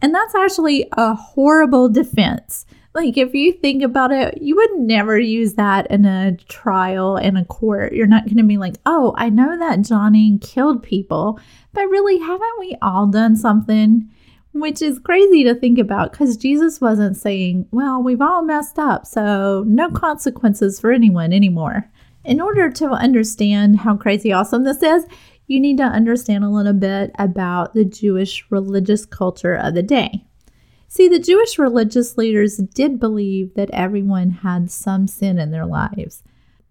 And 0.00 0.14
that's 0.14 0.34
actually 0.34 0.88
a 0.92 1.14
horrible 1.14 1.88
defense 1.88 2.64
like, 2.94 3.16
if 3.16 3.34
you 3.34 3.52
think 3.52 3.82
about 3.82 4.12
it, 4.12 4.40
you 4.42 4.56
would 4.56 4.78
never 4.78 5.18
use 5.18 5.54
that 5.54 5.90
in 5.90 6.04
a 6.04 6.36
trial 6.48 7.16
in 7.16 7.36
a 7.36 7.44
court. 7.44 7.92
You're 7.92 8.06
not 8.06 8.24
going 8.24 8.38
to 8.38 8.42
be 8.42 8.56
like, 8.56 8.76
oh, 8.86 9.14
I 9.16 9.28
know 9.28 9.58
that 9.58 9.82
Johnny 9.82 10.38
killed 10.40 10.82
people, 10.82 11.38
but 11.72 11.88
really, 11.88 12.18
haven't 12.18 12.58
we 12.58 12.76
all 12.82 13.06
done 13.06 13.36
something? 13.36 14.08
Which 14.52 14.82
is 14.82 14.98
crazy 14.98 15.44
to 15.44 15.54
think 15.54 15.78
about 15.78 16.12
because 16.12 16.36
Jesus 16.36 16.80
wasn't 16.80 17.16
saying, 17.16 17.66
well, 17.70 18.02
we've 18.02 18.22
all 18.22 18.42
messed 18.42 18.78
up, 18.78 19.06
so 19.06 19.64
no 19.66 19.90
consequences 19.90 20.80
for 20.80 20.90
anyone 20.90 21.32
anymore. 21.32 21.88
In 22.24 22.40
order 22.40 22.70
to 22.70 22.88
understand 22.88 23.80
how 23.80 23.96
crazy 23.96 24.32
awesome 24.32 24.64
this 24.64 24.82
is, 24.82 25.06
you 25.46 25.60
need 25.60 25.76
to 25.76 25.84
understand 25.84 26.44
a 26.44 26.50
little 26.50 26.72
bit 26.72 27.10
about 27.18 27.74
the 27.74 27.84
Jewish 27.84 28.44
religious 28.50 29.06
culture 29.06 29.54
of 29.54 29.74
the 29.74 29.82
day. 29.82 30.24
See, 30.88 31.06
the 31.06 31.18
Jewish 31.18 31.58
religious 31.58 32.16
leaders 32.16 32.56
did 32.56 32.98
believe 32.98 33.54
that 33.54 33.70
everyone 33.72 34.30
had 34.30 34.70
some 34.70 35.06
sin 35.06 35.38
in 35.38 35.50
their 35.50 35.66
lives. 35.66 36.22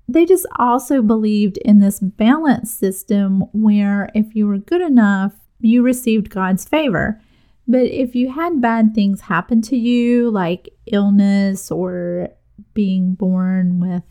They 0.07 0.25
just 0.25 0.47
also 0.57 1.03
believed 1.03 1.57
in 1.57 1.79
this 1.79 1.99
balance 1.99 2.71
system 2.71 3.41
where 3.51 4.09
if 4.15 4.35
you 4.35 4.47
were 4.47 4.57
good 4.57 4.81
enough, 4.81 5.33
you 5.59 5.83
received 5.83 6.31
God's 6.31 6.65
favor. 6.65 7.21
But 7.67 7.87
if 7.87 8.15
you 8.15 8.31
had 8.31 8.61
bad 8.61 8.95
things 8.95 9.21
happen 9.21 9.61
to 9.63 9.77
you, 9.77 10.31
like 10.31 10.69
illness 10.87 11.69
or 11.69 12.29
being 12.73 13.13
born 13.13 13.79
with 13.79 14.03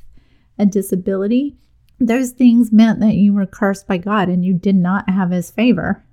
a 0.59 0.67
disability, 0.67 1.57
those 1.99 2.31
things 2.31 2.71
meant 2.71 3.01
that 3.01 3.15
you 3.15 3.33
were 3.33 3.47
cursed 3.47 3.89
by 3.89 3.97
God 3.97 4.29
and 4.29 4.45
you 4.45 4.53
did 4.55 4.77
not 4.77 5.09
have 5.09 5.31
his 5.31 5.51
favor. 5.51 6.05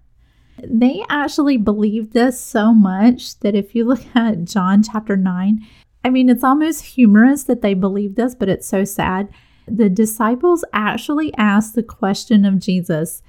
They 0.61 1.03
actually 1.09 1.57
believed 1.57 2.13
this 2.13 2.39
so 2.39 2.73
much 2.73 3.39
that 3.39 3.55
if 3.55 3.73
you 3.75 3.85
look 3.85 4.03
at 4.15 4.45
John 4.45 4.83
chapter 4.83 5.15
9, 5.17 5.65
I 6.03 6.09
mean, 6.09 6.29
it's 6.29 6.43
almost 6.43 6.83
humorous 6.83 7.43
that 7.45 7.61
they 7.61 7.73
believed 7.73 8.15
this, 8.15 8.35
but 8.35 8.49
it's 8.49 8.67
so 8.67 8.83
sad. 8.83 9.29
The 9.67 9.89
disciples 9.89 10.65
actually 10.73 11.33
asked 11.35 11.75
the 11.75 11.83
question 11.83 12.43
of 12.43 12.59
Jesus 12.59 13.21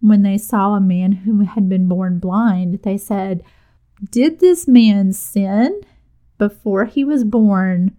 when 0.00 0.22
they 0.22 0.38
saw 0.38 0.74
a 0.74 0.80
man 0.80 1.12
who 1.12 1.40
had 1.40 1.68
been 1.68 1.88
born 1.88 2.18
blind. 2.18 2.80
They 2.82 2.98
said, 2.98 3.42
Did 4.10 4.38
this 4.38 4.68
man 4.68 5.12
sin 5.12 5.80
before 6.38 6.84
he 6.84 7.04
was 7.04 7.24
born, 7.24 7.96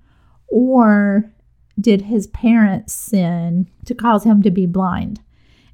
or 0.47 1.32
did 1.80 2.04
his 2.04 2.28
parents 2.28 2.93
sin 2.93 3.69
to 3.86 3.93
cause 3.93 4.23
him 4.23 4.41
to 4.43 4.51
be 4.51 4.65
blind? 4.65 5.19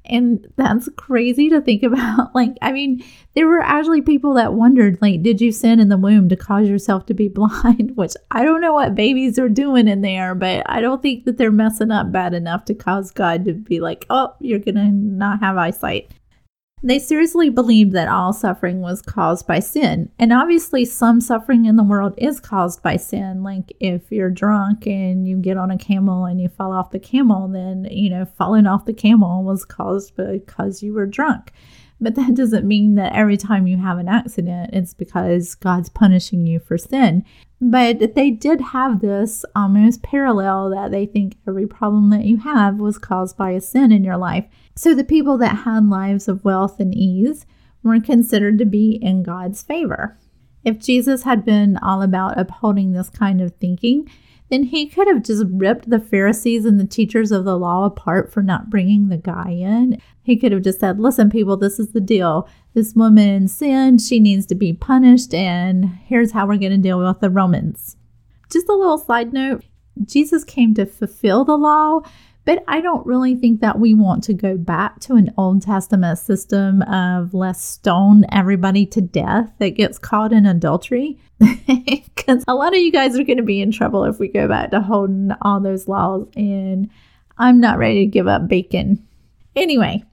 And 0.04 0.46
that's 0.56 0.88
crazy 0.96 1.48
to 1.50 1.60
think 1.60 1.82
about. 1.84 2.34
Like, 2.34 2.56
I 2.60 2.72
mean, 2.72 3.04
there 3.34 3.46
were 3.46 3.60
actually 3.60 4.02
people 4.02 4.34
that 4.34 4.54
wondered, 4.54 4.98
like, 5.00 5.22
did 5.22 5.40
you 5.40 5.52
sin 5.52 5.80
in 5.80 5.88
the 5.88 5.96
womb 5.96 6.28
to 6.28 6.36
cause 6.36 6.68
yourself 6.68 7.06
to 7.06 7.14
be 7.14 7.28
blind? 7.34 7.96
Which 7.96 8.14
I 8.30 8.44
don't 8.44 8.60
know 8.60 8.72
what 8.72 8.94
babies 8.94 9.38
are 9.38 9.48
doing 9.48 9.88
in 9.88 10.02
there, 10.02 10.34
but 10.34 10.68
I 10.68 10.80
don't 10.80 11.02
think 11.02 11.24
that 11.24 11.38
they're 11.38 11.52
messing 11.52 11.90
up 11.90 12.12
bad 12.12 12.34
enough 12.34 12.64
to 12.66 12.74
cause 12.74 13.10
God 13.10 13.44
to 13.44 13.52
be 13.52 13.80
like, 13.80 14.06
oh, 14.10 14.34
you're 14.40 14.58
going 14.58 14.76
to 14.76 14.90
not 14.90 15.40
have 15.40 15.56
eyesight. 15.56 16.10
They 16.84 16.98
seriously 16.98 17.48
believed 17.48 17.92
that 17.92 18.08
all 18.08 18.32
suffering 18.32 18.80
was 18.80 19.02
caused 19.02 19.46
by 19.46 19.60
sin. 19.60 20.10
And 20.18 20.32
obviously, 20.32 20.84
some 20.84 21.20
suffering 21.20 21.64
in 21.66 21.76
the 21.76 21.84
world 21.84 22.14
is 22.18 22.40
caused 22.40 22.82
by 22.82 22.96
sin. 22.96 23.44
Like 23.44 23.72
if 23.78 24.10
you're 24.10 24.30
drunk 24.30 24.86
and 24.86 25.28
you 25.28 25.36
get 25.36 25.56
on 25.56 25.70
a 25.70 25.78
camel 25.78 26.24
and 26.24 26.40
you 26.40 26.48
fall 26.48 26.72
off 26.72 26.90
the 26.90 26.98
camel, 26.98 27.46
then, 27.46 27.86
you 27.90 28.10
know, 28.10 28.24
falling 28.24 28.66
off 28.66 28.84
the 28.84 28.92
camel 28.92 29.44
was 29.44 29.64
caused 29.64 30.16
because 30.16 30.82
you 30.82 30.92
were 30.92 31.06
drunk. 31.06 31.52
But 32.02 32.16
that 32.16 32.34
doesn't 32.34 32.66
mean 32.66 32.96
that 32.96 33.14
every 33.14 33.36
time 33.36 33.66
you 33.66 33.76
have 33.76 33.98
an 33.98 34.08
accident, 34.08 34.70
it's 34.72 34.92
because 34.92 35.54
God's 35.54 35.88
punishing 35.88 36.46
you 36.46 36.58
for 36.58 36.76
sin. 36.76 37.24
But 37.60 38.16
they 38.16 38.30
did 38.30 38.60
have 38.60 39.00
this 39.00 39.44
um, 39.54 39.76
almost 39.76 40.02
parallel 40.02 40.70
that 40.70 40.90
they 40.90 41.06
think 41.06 41.36
every 41.46 41.66
problem 41.66 42.10
that 42.10 42.24
you 42.24 42.38
have 42.38 42.80
was 42.80 42.98
caused 42.98 43.36
by 43.36 43.52
a 43.52 43.60
sin 43.60 43.92
in 43.92 44.02
your 44.02 44.16
life. 44.16 44.44
So 44.74 44.94
the 44.94 45.04
people 45.04 45.38
that 45.38 45.58
had 45.58 45.88
lives 45.88 46.26
of 46.26 46.44
wealth 46.44 46.80
and 46.80 46.92
ease 46.92 47.46
were 47.84 48.00
considered 48.00 48.58
to 48.58 48.64
be 48.64 48.98
in 49.00 49.22
God's 49.22 49.62
favor. 49.62 50.18
If 50.64 50.80
Jesus 50.80 51.22
had 51.22 51.44
been 51.44 51.76
all 51.76 52.02
about 52.02 52.38
upholding 52.38 52.92
this 52.92 53.10
kind 53.10 53.40
of 53.40 53.54
thinking, 53.56 54.10
then 54.52 54.64
he 54.64 54.86
could 54.86 55.08
have 55.08 55.22
just 55.22 55.46
ripped 55.48 55.88
the 55.88 55.98
Pharisees 55.98 56.66
and 56.66 56.78
the 56.78 56.86
teachers 56.86 57.32
of 57.32 57.46
the 57.46 57.58
law 57.58 57.86
apart 57.86 58.30
for 58.30 58.42
not 58.42 58.68
bringing 58.68 59.08
the 59.08 59.16
guy 59.16 59.48
in. 59.48 59.98
He 60.22 60.36
could 60.36 60.52
have 60.52 60.60
just 60.60 60.78
said, 60.78 61.00
Listen, 61.00 61.30
people, 61.30 61.56
this 61.56 61.78
is 61.78 61.92
the 61.92 62.02
deal. 62.02 62.46
This 62.74 62.94
woman 62.94 63.48
sinned. 63.48 64.02
She 64.02 64.20
needs 64.20 64.44
to 64.46 64.54
be 64.54 64.74
punished. 64.74 65.32
And 65.32 65.86
here's 66.04 66.32
how 66.32 66.46
we're 66.46 66.58
going 66.58 66.72
to 66.72 66.76
deal 66.76 66.98
with 66.98 67.20
the 67.20 67.30
Romans. 67.30 67.96
Just 68.50 68.68
a 68.68 68.74
little 68.74 68.98
side 68.98 69.32
note 69.32 69.64
Jesus 70.04 70.44
came 70.44 70.74
to 70.74 70.84
fulfill 70.84 71.46
the 71.46 71.56
law, 71.56 72.02
but 72.44 72.64
I 72.66 72.80
don't 72.80 73.06
really 73.06 73.36
think 73.36 73.60
that 73.60 73.78
we 73.78 73.94
want 73.94 74.24
to 74.24 74.34
go 74.34 74.56
back 74.56 74.98
to 75.00 75.14
an 75.14 75.32
Old 75.38 75.62
Testament 75.62 76.18
system 76.18 76.82
of 76.82 77.34
let's 77.34 77.62
stone 77.62 78.24
everybody 78.32 78.84
to 78.86 79.00
death 79.00 79.52
that 79.58 79.70
gets 79.70 79.98
caught 79.98 80.32
in 80.32 80.46
adultery. 80.46 81.18
Because 82.14 82.44
a 82.46 82.54
lot 82.54 82.72
of 82.72 82.78
you 82.78 82.92
guys 82.92 83.18
are 83.18 83.24
going 83.24 83.38
to 83.38 83.42
be 83.42 83.60
in 83.60 83.72
trouble 83.72 84.04
if 84.04 84.20
we 84.20 84.28
go 84.28 84.46
back 84.46 84.70
to 84.70 84.80
holding 84.80 85.32
all 85.40 85.58
those 85.58 85.88
laws, 85.88 86.28
and 86.36 86.88
I'm 87.36 87.58
not 87.58 87.78
ready 87.78 88.04
to 88.04 88.06
give 88.06 88.28
up 88.28 88.46
bacon. 88.46 89.04
Anyway, 89.56 90.04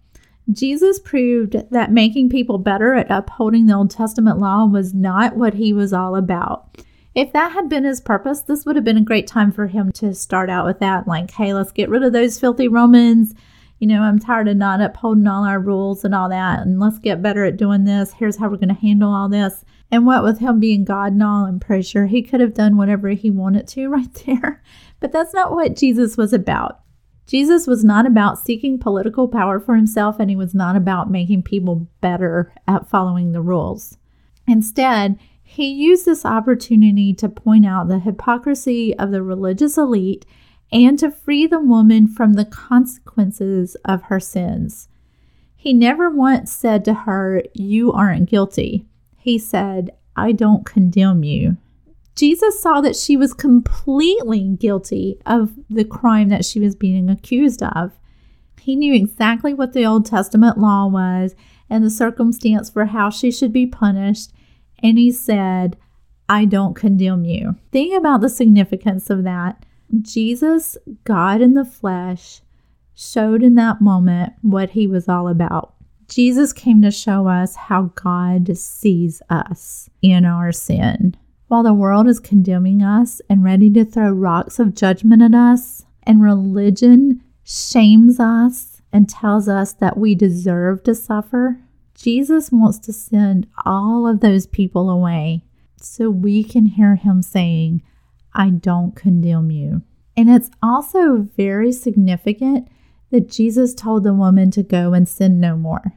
Jesus 0.52 0.98
proved 0.98 1.56
that 1.70 1.92
making 1.92 2.30
people 2.30 2.58
better 2.58 2.96
at 2.96 3.12
upholding 3.12 3.68
the 3.68 3.76
Old 3.76 3.92
Testament 3.92 4.40
law 4.40 4.66
was 4.66 4.94
not 4.94 5.36
what 5.36 5.54
he 5.54 5.72
was 5.72 5.94
all 5.94 6.16
about. 6.16 6.80
If 7.20 7.34
that 7.34 7.52
had 7.52 7.68
been 7.68 7.84
his 7.84 8.00
purpose, 8.00 8.44
this 8.44 8.66
would 8.66 8.78
have 8.78 8.86
been 8.86 8.96
a 8.96 9.02
great 9.02 9.28
time 9.28 9.52
for 9.52 9.68
him 9.68 9.92
to 9.92 10.14
start 10.14 10.50
out 10.50 10.66
with 10.66 10.80
that. 10.80 11.06
Like, 11.06 11.30
hey, 11.32 11.54
let's 11.54 11.74
get 11.74 11.90
rid 11.90 12.02
of 12.02 12.14
those 12.14 12.40
filthy 12.40 12.70
Romans. 12.70 13.34
You 13.80 13.88
know, 13.88 14.04
I'm 14.04 14.20
tired 14.20 14.48
of 14.48 14.56
not 14.56 14.80
upholding 14.80 15.28
all 15.28 15.44
our 15.44 15.60
rules 15.60 16.06
and 16.06 16.16
all 16.16 16.30
that. 16.30 16.62
And 16.62 16.80
let's 16.80 16.98
get 16.98 17.22
better 17.22 17.44
at 17.44 17.58
doing 17.58 17.84
this. 17.84 18.14
Here's 18.14 18.38
how 18.38 18.48
we're 18.48 18.56
going 18.56 18.70
to 18.70 18.74
handle 18.74 19.14
all 19.14 19.28
this. 19.28 19.66
And 19.92 20.06
what 20.06 20.24
with 20.24 20.40
him 20.40 20.62
being 20.62 20.86
God 20.86 21.12
and 21.12 21.22
all, 21.22 21.44
I'm 21.44 21.60
pretty 21.60 21.84
sure 21.84 22.06
he 22.06 22.22
could 22.22 22.40
have 22.40 22.54
done 22.54 22.78
whatever 22.78 23.10
he 23.10 23.30
wanted 23.30 23.68
to 23.68 23.88
right 23.90 24.14
there. 24.26 24.64
But 25.02 25.12
that's 25.12 25.34
not 25.34 25.52
what 25.52 25.76
Jesus 25.76 26.16
was 26.16 26.32
about. 26.32 26.80
Jesus 27.28 27.68
was 27.68 27.84
not 27.84 28.08
about 28.08 28.40
seeking 28.40 28.80
political 28.80 29.28
power 29.28 29.60
for 29.60 29.76
himself, 29.76 30.22
and 30.22 30.30
he 30.30 30.38
was 30.38 30.56
not 30.56 30.78
about 30.78 31.12
making 31.12 31.44
people 31.44 31.86
better 32.00 32.54
at 32.66 32.90
following 32.90 33.34
the 33.34 33.42
rules. 33.42 33.98
Instead, 34.48 35.20
he 35.52 35.68
used 35.68 36.06
this 36.06 36.26
opportunity 36.26 37.12
to 37.12 37.28
point 37.28 37.66
out 37.66 37.88
the 37.88 37.98
hypocrisy 37.98 38.96
of 39.00 39.10
the 39.10 39.24
religious 39.24 39.80
elite 39.80 40.24
and 40.72 41.00
to 41.00 41.10
free 41.10 41.48
the 41.48 41.60
woman 41.60 42.06
from 42.06 42.34
the 42.34 42.46
consequences 42.46 43.76
of 43.84 44.04
her 44.04 44.20
sins. 44.20 44.90
He 45.56 45.74
never 45.74 46.08
once 46.08 46.52
said 46.52 46.86
to 46.86 46.94
her, 46.94 47.42
You 47.56 47.92
aren't 47.92 48.30
guilty. 48.30 48.86
He 49.18 49.40
said, 49.40 49.90
I 50.16 50.34
don't 50.34 50.68
condemn 50.68 51.24
you. 51.24 51.58
Jesus 52.16 52.62
saw 52.62 52.80
that 52.82 52.96
she 52.96 53.18
was 53.18 53.34
completely 53.34 54.44
guilty 54.44 55.20
of 55.26 55.54
the 55.68 55.84
crime 55.84 56.30
that 56.30 56.46
she 56.46 56.60
was 56.60 56.76
being 56.76 57.10
accused 57.10 57.64
of. 57.64 57.98
He 58.62 58.76
knew 58.76 58.94
exactly 58.94 59.56
what 59.56 59.74
the 59.74 59.86
Old 59.86 60.06
Testament 60.06 60.60
law 60.60 60.86
was 60.86 61.34
and 61.72 61.84
the 61.84 61.90
circumstance 61.90 62.70
for 62.70 62.86
how 62.86 63.10
she 63.10 63.32
should 63.32 63.52
be 63.52 63.66
punished, 63.66 64.32
and 64.82 64.98
he 64.98 65.12
said, 65.12 65.78
I 66.28 66.46
don't 66.46 66.76
condemn 66.76 67.26
you. 67.26 67.56
Think 67.72 67.98
about 67.98 68.22
the 68.22 68.30
significance 68.30 69.10
of 69.10 69.24
that. 69.24 69.66
Jesus, 70.02 70.78
God 71.04 71.42
in 71.42 71.54
the 71.54 71.66
flesh, 71.66 72.42
showed 72.94 73.42
in 73.44 73.56
that 73.56 73.82
moment 73.82 74.34
what 74.42 74.72
he 74.72 74.86
was 74.86 75.08
all 75.08 75.28
about. 75.28 75.74
Jesus 76.08 76.54
came 76.54 76.82
to 76.82 76.92
show 76.92 77.28
us 77.28 77.56
how 77.56 77.92
God 77.96 78.58
sees 78.58 79.22
us 79.30 79.90
in 80.02 80.26
our 80.26 80.52
sin. 80.52 81.16
While 81.48 81.64
the 81.64 81.74
world 81.74 82.08
is 82.08 82.20
condemning 82.20 82.84
us 82.84 83.22
and 83.30 83.44
ready 83.44 83.70
to 83.72 83.86
throw 83.86 84.12
rocks 84.12 84.60
of 84.60 84.76
judgment 84.76 85.22
at 85.22 85.34
us, 85.34 85.86
and 86.04 86.22
religion 86.22 87.24
shames 87.44 88.20
us 88.20 88.82
and 88.92 89.10
tells 89.10 89.48
us 89.48 89.74
that 89.74 89.98
we 89.98 90.16
deserve 90.16 90.84
to 90.84 90.96
suffer, 90.96 91.60
Jesus 92.00 92.50
wants 92.50 92.80
to 92.80 92.94
send 92.94 93.46
all 93.66 94.08
of 94.08 94.22
those 94.22 94.48
people 94.48 94.90
away 94.90 95.44
so 95.76 96.10
we 96.10 96.46
can 96.46 96.66
hear 96.66 96.96
him 96.96 97.22
saying, 97.22 97.82
I 98.34 98.52
don't 98.52 98.96
condemn 98.96 99.52
you. 99.52 99.82
And 100.16 100.30
it's 100.30 100.50
also 100.64 101.28
very 101.36 101.74
significant 101.74 102.70
that 103.12 103.30
Jesus 103.30 103.74
told 103.74 104.04
the 104.04 104.14
woman 104.14 104.50
to 104.52 104.64
go 104.64 104.94
and 104.94 105.10
sin 105.10 105.42
no 105.42 105.58
more. 105.58 105.94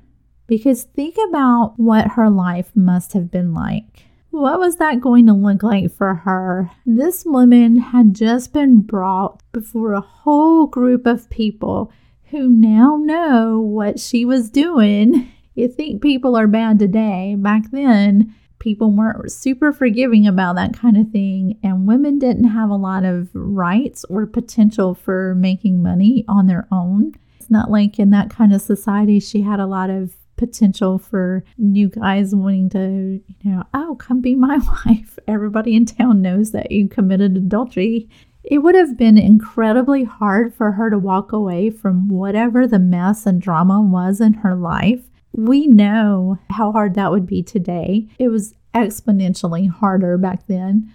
Because 0.49 0.83
think 0.83 1.17
about 1.29 1.75
what 1.77 2.13
her 2.13 2.29
life 2.29 2.73
must 2.75 3.13
have 3.13 3.31
been 3.31 3.55
like. 3.55 4.07
What 4.31 4.59
was 4.59 4.77
that 4.77 5.01
going 5.01 5.27
to 5.27 5.33
look 5.33 5.63
like 5.63 5.93
for 5.93 6.15
her? 6.15 6.71
This 6.85 7.25
woman 7.25 7.77
had 7.77 8.15
just 8.15 8.53
been 8.53 8.81
brought 8.81 9.41
before 9.53 9.93
a 9.93 10.01
whole 10.01 10.67
group 10.67 11.07
of 11.07 11.31
people 11.31 11.93
who 12.31 12.49
now 12.49 12.97
know 12.97 13.61
what 13.61 14.01
she 14.01 14.25
was 14.25 14.51
doing 14.51 15.31
you 15.55 15.69
think 15.69 16.03
people 16.03 16.37
are 16.37 16.47
bad 16.47 16.79
today. 16.79 17.37
Back 17.39 17.71
then, 17.71 18.35
people 18.59 18.93
weren't 18.93 19.31
super 19.31 19.73
forgiving 19.73 20.27
about 20.27 20.57
that 20.57 20.73
kind 20.73 20.97
of 20.97 21.11
thing, 21.11 21.59
and 21.63 21.87
women 21.87 22.19
didn't 22.19 22.45
have 22.45 22.71
a 22.71 22.77
lot 22.77 23.05
of 23.05 23.29
rights 23.35 24.05
or 24.05 24.27
potential 24.27 24.95
for 24.95 25.35
making 25.35 25.83
money 25.83 26.25
on 26.29 26.47
their 26.47 26.67
own. 26.71 27.13
It's 27.39 27.51
not 27.51 27.71
like 27.71 27.99
in 27.99 28.11
that 28.11 28.31
kind 28.31 28.55
of 28.55 28.63
society, 28.63 29.19
she 29.21 29.43
had 29.43 29.61
a 29.61 29.67
lot 29.67 29.91
of 29.91 30.15
potential 30.37 30.99
for 30.99 31.45
new 31.59 31.89
guys 31.89 32.35
wanting 32.35 32.71
to, 32.71 33.21
you 33.27 33.51
know, 33.51 33.65
oh, 33.75 33.97
come 33.97 34.21
be 34.21 34.35
my 34.35 34.59
wife. 34.87 35.19
Everybody 35.29 35.77
in 35.77 35.85
town 35.85 36.23
knows 36.23 36.53
that 36.53 36.73
you 36.73 36.89
committed 36.89 37.37
adultery. 37.37 38.09
It 38.45 38.59
would 38.59 38.75
have 38.75 38.97
been 38.97 39.19
incredibly 39.19 40.05
hard 40.05 40.55
for 40.55 40.73
her 40.73 40.91
to 40.91 40.99
walk 40.99 41.33
away 41.33 41.71
from 41.71 42.09
whatever 42.09 42.67
the 42.67 42.79
mess 42.79 43.27
and 43.27 43.41
drama 43.41 43.81
was 43.81 44.21
in 44.21 44.35
her 44.35 44.57
life 44.57 45.03
we 45.33 45.67
know 45.67 46.39
how 46.51 46.73
hard 46.73 46.95
that 46.95 47.11
would 47.11 47.27
be 47.27 47.43
today. 47.43 48.09
It 48.19 48.29
was 48.29 48.55
exponentially 48.75 49.69
harder 49.71 50.19
back 50.19 50.47
then. 50.47 50.93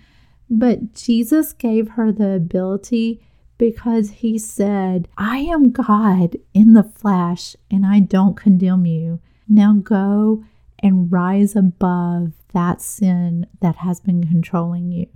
But 0.49 0.93
Jesus 0.93 1.53
gave 1.53 1.89
her 1.89 2.11
the 2.11 2.31
ability 2.31 3.21
because 3.57 4.11
he 4.11 4.37
said, 4.37 5.07
I 5.17 5.39
am 5.39 5.71
God 5.71 6.37
in 6.53 6.73
the 6.73 6.83
flesh 6.83 7.55
and 7.69 7.85
I 7.85 7.99
don't 7.99 8.37
condemn 8.37 8.85
you. 8.85 9.19
Now 9.47 9.73
go 9.73 10.43
and 10.79 11.11
rise 11.11 11.55
above 11.55 12.33
that 12.53 12.81
sin 12.81 13.47
that 13.61 13.77
has 13.77 13.99
been 13.99 14.23
controlling 14.25 14.91
you. 14.91 15.07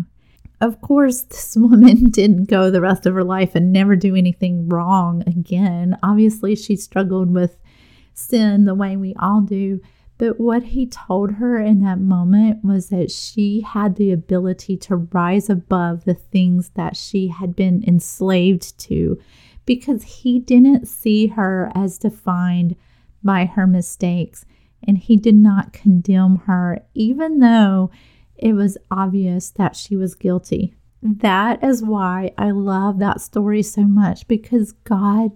Of 0.60 0.82
course, 0.82 1.22
this 1.22 1.56
woman 1.60 2.10
didn't 2.10 2.46
go 2.46 2.70
the 2.70 2.82
rest 2.82 3.06
of 3.06 3.14
her 3.14 3.24
life 3.24 3.56
and 3.56 3.72
never 3.72 3.96
do 3.96 4.16
anything 4.16 4.68
wrong 4.70 5.24
again. 5.28 5.98
Obviously, 6.04 6.56
she 6.56 6.76
struggled 6.76 7.32
with 7.32 7.58
sin 8.14 8.66
the 8.66 8.76
way 8.76 8.98
we 8.98 9.16
all 9.20 9.42
do. 9.42 9.82
But 10.18 10.40
what 10.40 10.64
he 10.64 10.86
told 10.86 11.34
her 11.34 11.60
in 11.60 11.82
that 11.82 12.00
moment 12.00 12.64
was 12.64 12.90
that 12.90 13.10
she 13.10 13.62
had 13.62 13.96
the 13.96 14.12
ability 14.12 14.78
to 14.78 14.98
rise 14.98 15.50
above 15.50 16.06
the 16.06 16.14
things 16.14 16.70
that 16.76 16.96
she 16.96 17.30
had 17.30 17.56
been 17.56 17.84
enslaved 17.88 18.78
to 18.82 19.20
because 19.66 20.04
he 20.04 20.40
didn't 20.40 20.88
see 20.88 21.28
her 21.28 21.72
as 21.74 21.98
defined 21.98 22.76
by 23.24 23.46
her 23.46 23.66
mistakes 23.66 24.46
and 24.84 24.98
he 24.98 25.18
did 25.18 25.36
not 25.36 25.74
condemn 25.74 26.38
her, 26.46 26.84
even 26.94 27.40
though 27.40 27.92
it 28.36 28.54
was 28.54 28.78
obvious 28.90 29.52
that 29.52 29.76
she 29.76 29.96
was 29.96 30.16
guilty. 30.16 30.74
That 31.02 31.64
is 31.64 31.84
why 31.84 32.32
I 32.38 32.52
love 32.52 33.00
that 33.00 33.22
story 33.22 33.64
so 33.64 33.84
much 33.84 34.28
because 34.28 34.72
God 34.72 35.32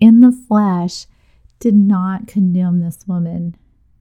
in 0.00 0.20
the 0.20 0.32
flesh 0.32 1.06
did 1.62 1.74
not 1.76 2.26
condemn 2.26 2.80
this 2.80 3.06
woman. 3.06 3.56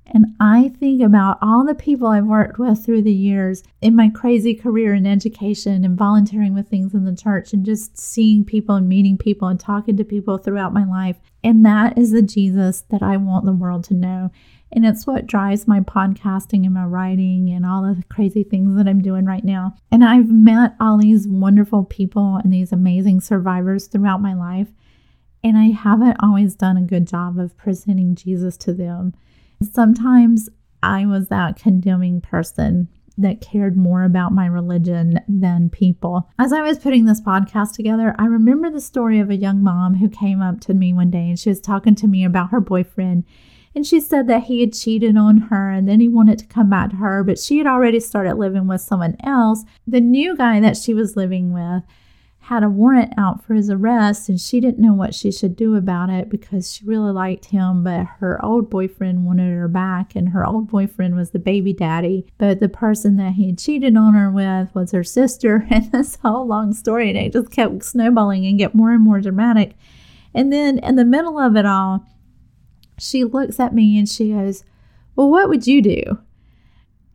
And 0.07 0.25
I 0.39 0.69
think 0.79 1.01
about 1.03 1.37
all 1.43 1.63
the 1.63 1.75
people 1.75 2.07
I've 2.07 2.25
worked 2.25 2.57
with 2.57 2.83
through 2.83 3.03
the 3.03 3.13
years 3.13 3.61
in 3.81 3.95
my 3.95 4.09
crazy 4.09 4.55
career 4.55 4.95
in 4.95 5.05
education 5.05 5.85
and 5.85 5.95
volunteering 5.95 6.55
with 6.55 6.67
things 6.67 6.95
in 6.95 7.05
the 7.05 7.15
church 7.15 7.53
and 7.53 7.63
just 7.63 7.97
seeing 7.99 8.43
people 8.43 8.75
and 8.75 8.89
meeting 8.89 9.15
people 9.15 9.47
and 9.47 9.59
talking 9.59 9.95
to 9.95 10.03
people 10.03 10.39
throughout 10.39 10.73
my 10.73 10.83
life. 10.83 11.17
And 11.43 11.63
that 11.67 11.99
is 11.99 12.11
the 12.11 12.23
Jesus 12.23 12.81
that 12.89 13.03
I 13.03 13.15
want 13.17 13.45
the 13.45 13.53
world 13.53 13.83
to 13.85 13.93
know. 13.93 14.31
And 14.71 14.85
it's 14.85 15.05
what 15.05 15.27
drives 15.27 15.67
my 15.67 15.81
podcasting 15.81 16.65
and 16.65 16.73
my 16.73 16.85
writing 16.85 17.51
and 17.51 17.63
all 17.63 17.83
the 17.83 18.01
crazy 18.09 18.43
things 18.43 18.75
that 18.77 18.87
I'm 18.87 19.03
doing 19.03 19.25
right 19.25 19.43
now. 19.43 19.75
And 19.91 20.03
I've 20.03 20.31
met 20.31 20.75
all 20.79 20.97
these 20.97 21.27
wonderful 21.27 21.85
people 21.85 22.39
and 22.43 22.51
these 22.51 22.71
amazing 22.71 23.21
survivors 23.21 23.85
throughout 23.85 24.19
my 24.19 24.33
life. 24.33 24.69
And 25.43 25.57
I 25.57 25.71
haven't 25.71 26.17
always 26.19 26.55
done 26.55 26.77
a 26.77 26.81
good 26.81 27.07
job 27.07 27.39
of 27.39 27.57
presenting 27.57 28.15
Jesus 28.15 28.57
to 28.57 28.73
them. 28.73 29.13
Sometimes 29.61 30.49
I 30.83 31.05
was 31.05 31.29
that 31.29 31.55
condemning 31.55 32.21
person 32.21 32.89
that 33.17 33.41
cared 33.41 33.77
more 33.77 34.03
about 34.03 34.33
my 34.33 34.45
religion 34.45 35.19
than 35.27 35.69
people. 35.69 36.29
As 36.39 36.53
I 36.53 36.61
was 36.61 36.79
putting 36.79 37.05
this 37.05 37.21
podcast 37.21 37.73
together, 37.73 38.15
I 38.17 38.25
remember 38.25 38.69
the 38.69 38.81
story 38.81 39.19
of 39.19 39.29
a 39.29 39.35
young 39.35 39.61
mom 39.63 39.95
who 39.95 40.09
came 40.09 40.41
up 40.41 40.59
to 40.61 40.73
me 40.73 40.93
one 40.93 41.11
day 41.11 41.29
and 41.29 41.37
she 41.37 41.49
was 41.49 41.61
talking 41.61 41.95
to 41.95 42.07
me 42.07 42.23
about 42.23 42.51
her 42.51 42.59
boyfriend. 42.59 43.25
And 43.73 43.85
she 43.85 44.01
said 44.01 44.27
that 44.27 44.43
he 44.43 44.61
had 44.61 44.73
cheated 44.73 45.15
on 45.17 45.37
her 45.37 45.69
and 45.69 45.87
then 45.87 45.99
he 45.99 46.07
wanted 46.07 46.39
to 46.39 46.45
come 46.45 46.69
back 46.69 46.89
to 46.89 46.95
her, 46.97 47.23
but 47.23 47.39
she 47.39 47.57
had 47.57 47.67
already 47.67 47.99
started 47.99 48.35
living 48.35 48.67
with 48.67 48.81
someone 48.81 49.15
else. 49.23 49.63
The 49.87 50.01
new 50.01 50.35
guy 50.35 50.59
that 50.59 50.77
she 50.77 50.93
was 50.93 51.15
living 51.15 51.53
with 51.53 51.83
had 52.45 52.63
a 52.63 52.69
warrant 52.69 53.13
out 53.17 53.43
for 53.43 53.53
his 53.53 53.69
arrest 53.69 54.27
and 54.27 54.41
she 54.41 54.59
didn't 54.59 54.81
know 54.81 54.93
what 54.93 55.13
she 55.13 55.31
should 55.31 55.55
do 55.55 55.75
about 55.75 56.09
it 56.09 56.27
because 56.27 56.73
she 56.73 56.83
really 56.83 57.11
liked 57.11 57.45
him 57.45 57.83
but 57.83 58.05
her 58.19 58.43
old 58.43 58.67
boyfriend 58.67 59.25
wanted 59.25 59.55
her 59.55 59.67
back 59.67 60.15
and 60.15 60.29
her 60.29 60.45
old 60.45 60.67
boyfriend 60.67 61.15
was 61.15 61.29
the 61.29 61.39
baby 61.39 61.71
daddy. 61.71 62.25
But 62.39 62.59
the 62.59 62.67
person 62.67 63.15
that 63.17 63.33
he 63.33 63.53
cheated 63.53 63.95
on 63.95 64.15
her 64.15 64.31
with 64.31 64.73
was 64.73 64.91
her 64.91 65.03
sister 65.03 65.67
and 65.69 65.91
this 65.91 66.15
whole 66.15 66.47
long 66.47 66.73
story 66.73 67.09
and 67.09 67.17
it 67.17 67.33
just 67.33 67.51
kept 67.51 67.83
snowballing 67.83 68.45
and 68.45 68.57
get 68.57 68.73
more 68.73 68.91
and 68.91 69.03
more 69.03 69.21
dramatic. 69.21 69.75
And 70.33 70.51
then 70.51 70.79
in 70.79 70.95
the 70.95 71.05
middle 71.05 71.37
of 71.37 71.55
it 71.55 71.65
all 71.65 72.05
she 72.97 73.23
looks 73.23 73.59
at 73.59 73.73
me 73.73 73.97
and 73.97 74.09
she 74.09 74.31
goes 74.31 74.63
well 75.15 75.29
what 75.29 75.47
would 75.47 75.67
you 75.67 75.81
do 75.81 76.19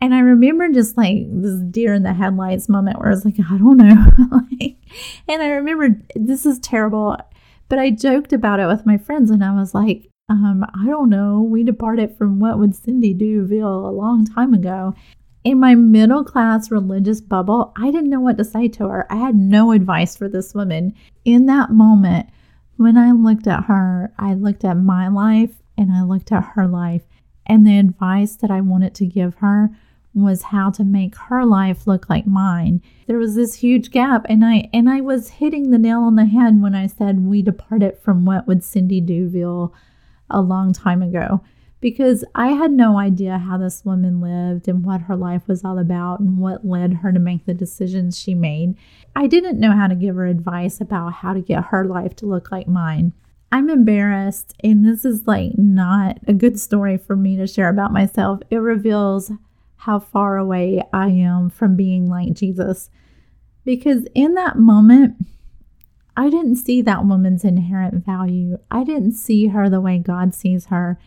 and 0.01 0.15
I 0.15 0.21
remember 0.21 0.69
just 0.71 0.97
like 0.97 1.27
this 1.29 1.61
deer 1.71 1.95
in 1.95 2.03
the 2.03 2.13
headlights 2.13 2.69
moment 2.69 2.99
where 2.99 3.09
I 3.09 3.11
was 3.11 3.25
like, 3.25 3.39
I 3.39 3.57
don't 3.57 3.79
know. 3.79 4.07
like, 4.61 4.77
and 5.29 5.43
I 5.43 5.49
remember 5.49 6.01
this 6.15 6.45
is 6.45 6.59
terrible, 6.59 7.17
but 7.69 7.79
I 7.79 7.91
joked 7.91 8.33
about 8.33 8.61
it 8.61 8.67
with 8.67 8.87
my 8.87 8.99
friends 8.99 9.31
and 9.31 9.43
I 9.43 9.55
was 9.55 9.75
like, 9.75 10.11
um, 10.29 10.65
I 10.75 10.87
don't 10.87 11.09
know. 11.09 11.41
We 11.41 11.63
departed 11.63 12.17
from 12.17 12.41
what 12.41 12.59
would 12.59 12.75
Cindy 12.75 13.15
do 13.15 13.47
Ville 13.47 13.89
a 13.89 13.91
long 13.91 14.27
time 14.27 14.53
ago. 14.55 14.95
In 15.45 15.61
my 15.61 15.77
middle 15.77 16.25
class 16.25 16.71
religious 16.73 17.21
bubble, 17.21 17.73
I 17.77 17.93
didn't 17.93 18.11
know 18.11 18.21
what 18.21 18.37
to 18.39 18.45
say 18.45 18.67
to 18.69 18.89
her. 18.89 19.07
I 19.11 19.17
had 19.17 19.37
no 19.37 19.71
advice 19.71 20.17
for 20.17 20.29
this 20.29 20.55
woman. 20.55 20.95
In 21.25 21.47
that 21.47 21.71
moment, 21.71 22.29
when 22.77 22.99
I 22.99 23.13
looked 23.13 23.47
at 23.47 23.65
her, 23.65 24.13
I 24.19 24.35
looked 24.35 24.65
at 24.65 24.77
my 24.77 25.09
life 25.09 25.55
and 25.79 25.93
I 25.93 26.03
looked 26.03 26.33
at 26.33 26.45
her 26.55 26.67
life. 26.67 27.03
And 27.47 27.67
the 27.67 27.79
advice 27.79 28.37
that 28.37 28.51
I 28.51 28.61
wanted 28.61 28.95
to 28.97 29.07
give 29.07 29.37
her 29.37 29.71
was 30.15 30.45
how 30.45 30.71
to 30.71 30.83
make 30.83 31.15
her 31.15 31.45
life 31.45 31.87
look 31.87 32.09
like 32.09 32.27
mine. 32.27 32.81
There 33.07 33.19
was 33.19 33.35
this 33.35 33.55
huge 33.55 33.91
gap 33.91 34.25
and 34.29 34.45
I 34.45 34.71
and 34.73 34.89
I 34.89 35.03
was 35.03 35.29
hitting 35.29 35.71
the 35.71 35.79
nail 35.79 36.01
on 36.01 36.17
the 36.17 36.25
head 36.25 36.61
when 36.63 36.75
I 36.75 36.87
said 36.87 37.27
we 37.27 37.43
departed 37.43 37.99
from 37.99 38.25
what 38.25 38.47
would 38.47 38.65
Cindy 38.65 39.01
do 39.01 39.29
Ville 39.29 39.75
a 40.31 40.41
long 40.41 40.73
time 40.73 41.03
ago 41.03 41.43
because 41.81 42.25
I 42.35 42.49
had 42.49 42.73
no 42.73 42.99
idea 42.99 43.39
how 43.39 43.59
this 43.59 43.85
woman 43.85 44.21
lived 44.21 44.69
and 44.69 44.85
what 44.85 45.03
her 45.03 45.17
life 45.17 45.47
was 45.47 45.65
all 45.65 45.79
about 45.79 46.21
and 46.21 46.39
what 46.39 46.67
led 46.67 46.95
her 46.95 47.13
to 47.13 47.19
make 47.19 47.45
the 47.45 47.55
decisions 47.55 48.19
she 48.19 48.35
made. 48.35 48.75
I 49.15 49.27
didn't 49.27 49.61
know 49.61 49.73
how 49.73 49.87
to 49.87 49.95
give 49.95 50.17
her 50.17 50.27
advice 50.27 50.81
about 50.81 51.13
how 51.13 51.35
to 51.35 51.41
get 51.41 51.67
her 51.67 51.85
life 51.85 52.17
to 52.17 52.27
look 52.27 52.51
like 52.51 52.67
mine. 52.67 53.13
I'm 53.53 53.71
embarrassed, 53.71 54.55
and 54.63 54.85
this 54.85 55.05
is 55.05 55.27
like 55.27 55.57
not 55.57 56.19
a 56.27 56.33
good 56.33 56.59
story 56.59 56.99
for 56.99 57.17
me 57.17 57.37
to 57.37 57.47
share 57.47 57.69
about 57.69 57.93
myself. 57.93 58.41
It 58.51 58.57
reveals 58.57 59.31
how 59.77 60.01
far 60.01 60.37
away 60.37 60.83
I 60.93 61.09
am 61.09 61.51
from 61.51 61.77
being 61.77 62.09
like 62.09 62.33
Jesus. 62.33 62.91
Because 63.65 64.07
in 64.15 64.35
that 64.35 64.59
moment, 64.59 65.17
I 66.17 66.31
didn't 66.31 66.57
see 66.57 66.83
that 66.83 67.05
woman's 67.05 67.45
inherent 67.45 68.05
value. 68.05 68.59
I 68.71 68.85
didn't 68.85 69.13
see 69.13 69.49
her 69.49 69.69
the 69.69 69.81
way 69.81 69.99
God 69.99 70.35
sees 70.35 70.67
her. 70.67 70.99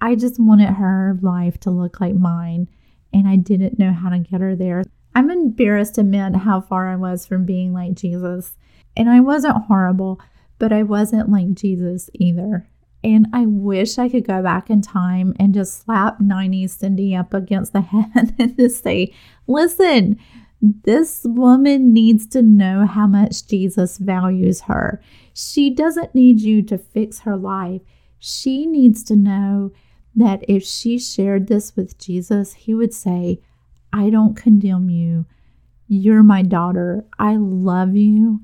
I 0.00 0.14
just 0.14 0.40
wanted 0.40 0.74
her 0.74 1.18
life 1.20 1.58
to 1.60 1.70
look 1.70 2.00
like 2.00 2.14
mine, 2.14 2.68
and 3.12 3.28
I 3.28 3.36
didn't 3.36 3.78
know 3.78 3.92
how 3.92 4.08
to 4.08 4.18
get 4.18 4.40
her 4.40 4.56
there. 4.56 4.84
I'm 5.14 5.30
embarrassed 5.30 5.96
to 5.96 6.00
admit 6.00 6.36
how 6.36 6.60
far 6.60 6.88
I 6.88 6.96
was 6.96 7.26
from 7.26 7.44
being 7.44 7.72
like 7.72 7.94
Jesus. 7.94 8.56
And 8.96 9.10
I 9.10 9.20
wasn't 9.20 9.64
horrible, 9.64 10.20
but 10.58 10.72
I 10.72 10.82
wasn't 10.82 11.30
like 11.30 11.54
Jesus 11.54 12.10
either. 12.14 12.68
And 13.04 13.26
I 13.32 13.46
wish 13.46 13.98
I 13.98 14.08
could 14.08 14.26
go 14.26 14.42
back 14.42 14.70
in 14.70 14.80
time 14.80 15.34
and 15.38 15.52
just 15.52 15.82
slap 15.82 16.20
90s 16.20 16.70
Cindy 16.70 17.16
up 17.16 17.34
against 17.34 17.72
the 17.72 17.80
head 17.80 18.34
and 18.38 18.56
just 18.56 18.82
say, 18.82 19.12
listen, 19.46 20.18
this 20.60 21.22
woman 21.24 21.92
needs 21.92 22.26
to 22.28 22.42
know 22.42 22.86
how 22.86 23.08
much 23.08 23.46
Jesus 23.46 23.98
values 23.98 24.62
her. 24.62 25.02
She 25.34 25.70
doesn't 25.70 26.14
need 26.14 26.40
you 26.40 26.62
to 26.62 26.78
fix 26.78 27.20
her 27.20 27.36
life. 27.36 27.82
She 28.20 28.66
needs 28.66 29.02
to 29.04 29.16
know 29.16 29.72
that 30.14 30.44
if 30.46 30.62
she 30.62 30.98
shared 30.98 31.48
this 31.48 31.74
with 31.74 31.98
Jesus, 31.98 32.52
he 32.52 32.74
would 32.74 32.94
say, 32.94 33.40
I 33.92 34.10
don't 34.10 34.36
condemn 34.36 34.88
you. 34.88 35.26
You're 35.88 36.22
my 36.22 36.42
daughter. 36.42 37.04
I 37.18 37.36
love 37.36 37.96
you. 37.96 38.40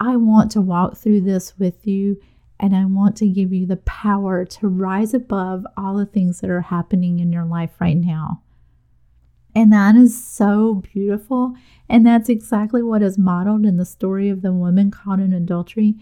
I 0.00 0.16
want 0.16 0.50
to 0.52 0.60
walk 0.60 0.96
through 0.96 1.22
this 1.22 1.58
with 1.58 1.86
you. 1.86 2.20
And 2.60 2.74
I 2.74 2.84
want 2.84 3.16
to 3.16 3.28
give 3.28 3.52
you 3.52 3.66
the 3.66 3.78
power 3.78 4.44
to 4.44 4.68
rise 4.68 5.12
above 5.12 5.66
all 5.76 5.96
the 5.96 6.06
things 6.06 6.40
that 6.40 6.50
are 6.50 6.60
happening 6.60 7.18
in 7.18 7.32
your 7.32 7.44
life 7.44 7.72
right 7.80 7.96
now. 7.96 8.42
And 9.54 9.72
that 9.72 9.96
is 9.96 10.24
so 10.24 10.82
beautiful. 10.92 11.54
And 11.88 12.06
that's 12.06 12.28
exactly 12.28 12.82
what 12.82 13.02
is 13.02 13.18
modeled 13.18 13.66
in 13.66 13.76
the 13.76 13.84
story 13.84 14.28
of 14.28 14.42
the 14.42 14.52
woman 14.52 14.90
caught 14.90 15.20
in 15.20 15.32
adultery 15.32 15.96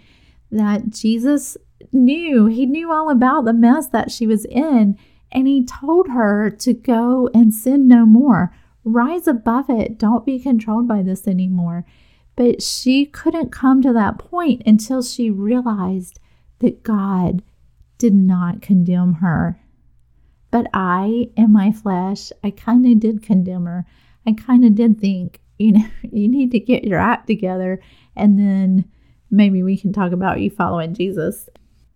that 0.51 0.91
Jesus 0.91 1.57
knew. 1.91 2.47
He 2.47 2.67
knew 2.67 2.93
all 2.93 3.11
about 3.11 3.45
the 3.45 3.53
mess 3.53 3.89
that 3.89 4.11
she 4.11 4.27
was 4.27 4.45
in. 4.45 4.99
And 5.33 5.49
he 5.49 5.65
told 5.65 6.09
her 6.09 6.51
to 6.51 6.75
go 6.75 7.31
and 7.35 7.53
sin 7.53 7.89
no 7.89 8.05
more. 8.05 8.55
Rise 8.85 9.27
above 9.27 9.71
it. 9.71 9.99
Don't 9.99 10.27
be 10.27 10.39
controlled 10.39 10.87
by 10.87 11.03
this 11.03 11.27
anymore. 11.27 11.87
But 12.37 12.63
she 12.63 13.07
couldn't 13.07 13.53
come 13.53 13.83
to 13.83 13.93
that 13.93 14.19
point 14.19 14.63
until 14.65 15.03
she 15.03 15.31
realized 15.31 16.19
that 16.61 16.83
God 16.83 17.43
did 17.99 18.15
not 18.15 18.63
condemn 18.63 19.15
her. 19.15 19.61
But 20.51 20.67
I, 20.73 21.31
in 21.37 21.53
my 21.53 21.73
flesh, 21.73 22.31
I 22.43 22.51
kind 22.51 22.87
of 22.87 23.01
did 23.01 23.23
condemn 23.23 23.67
her. 23.67 23.87
I 24.27 24.33
kind 24.33 24.65
of 24.65 24.75
did 24.75 25.01
think, 25.01 25.41
you 25.59 25.73
know, 25.73 25.87
you 26.03 26.29
need 26.29 26.51
to 26.53 26.61
get 26.61 26.85
your 26.85 26.99
act 26.99 27.27
together 27.27 27.81
and 28.17 28.39
then 28.39 28.85
maybe 29.31 29.63
we 29.63 29.77
can 29.77 29.93
talk 29.93 30.13
about 30.13 30.41
you 30.41 30.51
following 30.51 30.95
Jesus. 30.95 31.49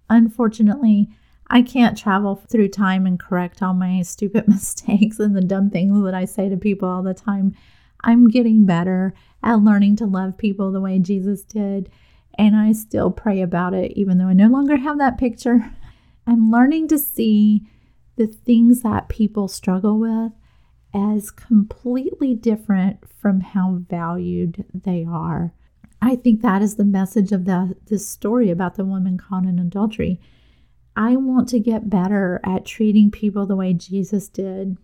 Unfortunately, 0.09 1.09
I 1.49 1.62
can't 1.62 1.96
travel 1.96 2.37
through 2.37 2.68
time 2.68 3.07
and 3.07 3.20
correct 3.20 3.62
all 3.62 3.75
my 3.75 4.03
stupid 4.03 4.49
mistakes 4.49 5.18
and 5.18 5.37
the 5.37 5.40
dumb 5.40 5.70
things 5.70 6.03
that 6.05 6.14
I 6.14 6.25
say 6.25 6.49
to 6.49 6.57
people 6.57 6.88
all 6.88 7.03
the 7.03 7.14
time. 7.14 7.55
I'm 8.02 8.28
getting 8.28 8.66
better 8.66 9.14
at 9.42 9.61
learning 9.61 9.96
to 9.96 10.06
love 10.06 10.38
people 10.38 10.72
the 10.72 10.80
way 10.80 10.98
Jesus 10.98 11.42
did 11.42 11.90
and 12.38 12.54
I 12.54 12.72
still 12.72 13.11
pray 13.11 13.40
about 13.40 13.74
it, 13.74 13.92
even 13.92 14.18
though 14.18 14.28
I 14.28 14.35
no 14.35 14.48
longer 14.48 14.76
have 14.76 14.98
that 14.98 15.18
picture. 15.18 15.72
I'm 16.26 16.50
learning 16.50 16.88
to 16.88 16.98
see 16.98 17.62
the 18.16 18.26
things 18.26 18.82
that 18.82 19.09
people 19.09 19.48
struggle 19.48 19.98
with 19.98 20.32
as 20.94 21.30
completely 21.30 22.35
different 22.35 23.09
from 23.09 23.40
how 23.40 23.82
valued 23.88 24.64
they 24.72 25.06
are. 25.09 25.52
I 26.00 26.16
think 26.16 26.42
that 26.42 26.62
is 26.62 26.76
the 26.76 26.85
message 26.85 27.32
of 27.32 27.44
the, 27.44 27.76
this 27.87 28.09
story 28.09 28.50
about 28.50 28.76
the 28.76 28.85
woman 28.85 29.18
caught 29.18 29.44
in 29.44 29.59
adultery. 29.59 30.20
I 30.94 31.16
want 31.16 31.48
to 31.50 31.61
get 31.61 31.90
better 31.90 32.40
at 32.44 32.64
treating 32.64 33.11
people 33.11 33.46
the 33.46 33.56
way 33.56 33.72
Jesus 33.74 34.28
did. 34.28 34.78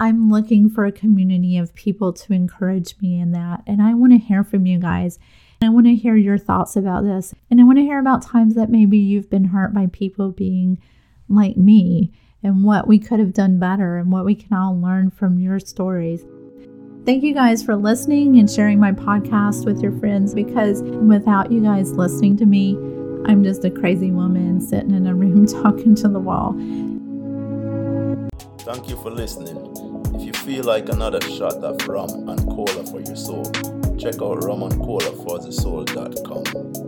I'm 0.00 0.30
looking 0.30 0.70
for 0.70 0.86
a 0.86 0.92
community 0.92 1.58
of 1.58 1.74
people 1.74 2.12
to 2.12 2.32
encourage 2.32 2.94
me 3.00 3.18
in 3.18 3.32
that. 3.32 3.62
And 3.66 3.82
I 3.82 3.94
want 3.94 4.12
to 4.12 4.18
hear 4.18 4.44
from 4.44 4.64
you 4.64 4.78
guys. 4.78 5.18
I 5.60 5.70
want 5.70 5.86
to 5.86 5.94
hear 5.96 6.14
your 6.14 6.38
thoughts 6.38 6.76
about 6.76 7.02
this. 7.02 7.34
And 7.50 7.60
I 7.60 7.64
want 7.64 7.78
to 7.78 7.82
hear 7.82 7.98
about 7.98 8.22
times 8.22 8.54
that 8.54 8.70
maybe 8.70 8.96
you've 8.96 9.28
been 9.28 9.46
hurt 9.46 9.74
by 9.74 9.86
people 9.92 10.30
being 10.30 10.78
like 11.28 11.56
me 11.56 12.12
and 12.44 12.62
what 12.62 12.86
we 12.86 13.00
could 13.00 13.18
have 13.18 13.32
done 13.32 13.58
better 13.58 13.96
and 13.96 14.12
what 14.12 14.24
we 14.24 14.36
can 14.36 14.56
all 14.56 14.80
learn 14.80 15.10
from 15.10 15.40
your 15.40 15.58
stories. 15.58 16.24
Thank 17.04 17.24
you 17.24 17.34
guys 17.34 17.64
for 17.64 17.74
listening 17.74 18.38
and 18.38 18.48
sharing 18.48 18.78
my 18.78 18.92
podcast 18.92 19.64
with 19.64 19.80
your 19.80 19.98
friends 19.98 20.32
because 20.32 20.82
without 20.82 21.50
you 21.50 21.60
guys 21.60 21.92
listening 21.92 22.36
to 22.36 22.46
me, 22.46 22.76
I'm 23.26 23.42
just 23.42 23.64
a 23.64 23.70
crazy 23.70 24.12
woman 24.12 24.60
sitting 24.60 24.94
in 24.94 25.08
a 25.08 25.14
room 25.14 25.46
talking 25.62 25.96
to 25.96 26.08
the 26.08 26.20
wall. 26.20 26.52
Thank 28.60 28.88
you 28.88 28.96
for 29.02 29.10
listening. 29.10 29.87
Feel 30.48 30.64
like 30.64 30.88
another 30.88 31.20
shot 31.20 31.62
of 31.62 31.86
rum 31.86 32.26
and 32.26 32.40
cola 32.46 32.82
for 32.86 33.02
your 33.02 33.16
soul, 33.16 33.44
check 33.98 34.14
out 34.14 34.40
rumandcolaforthesoul.com. 34.40 36.87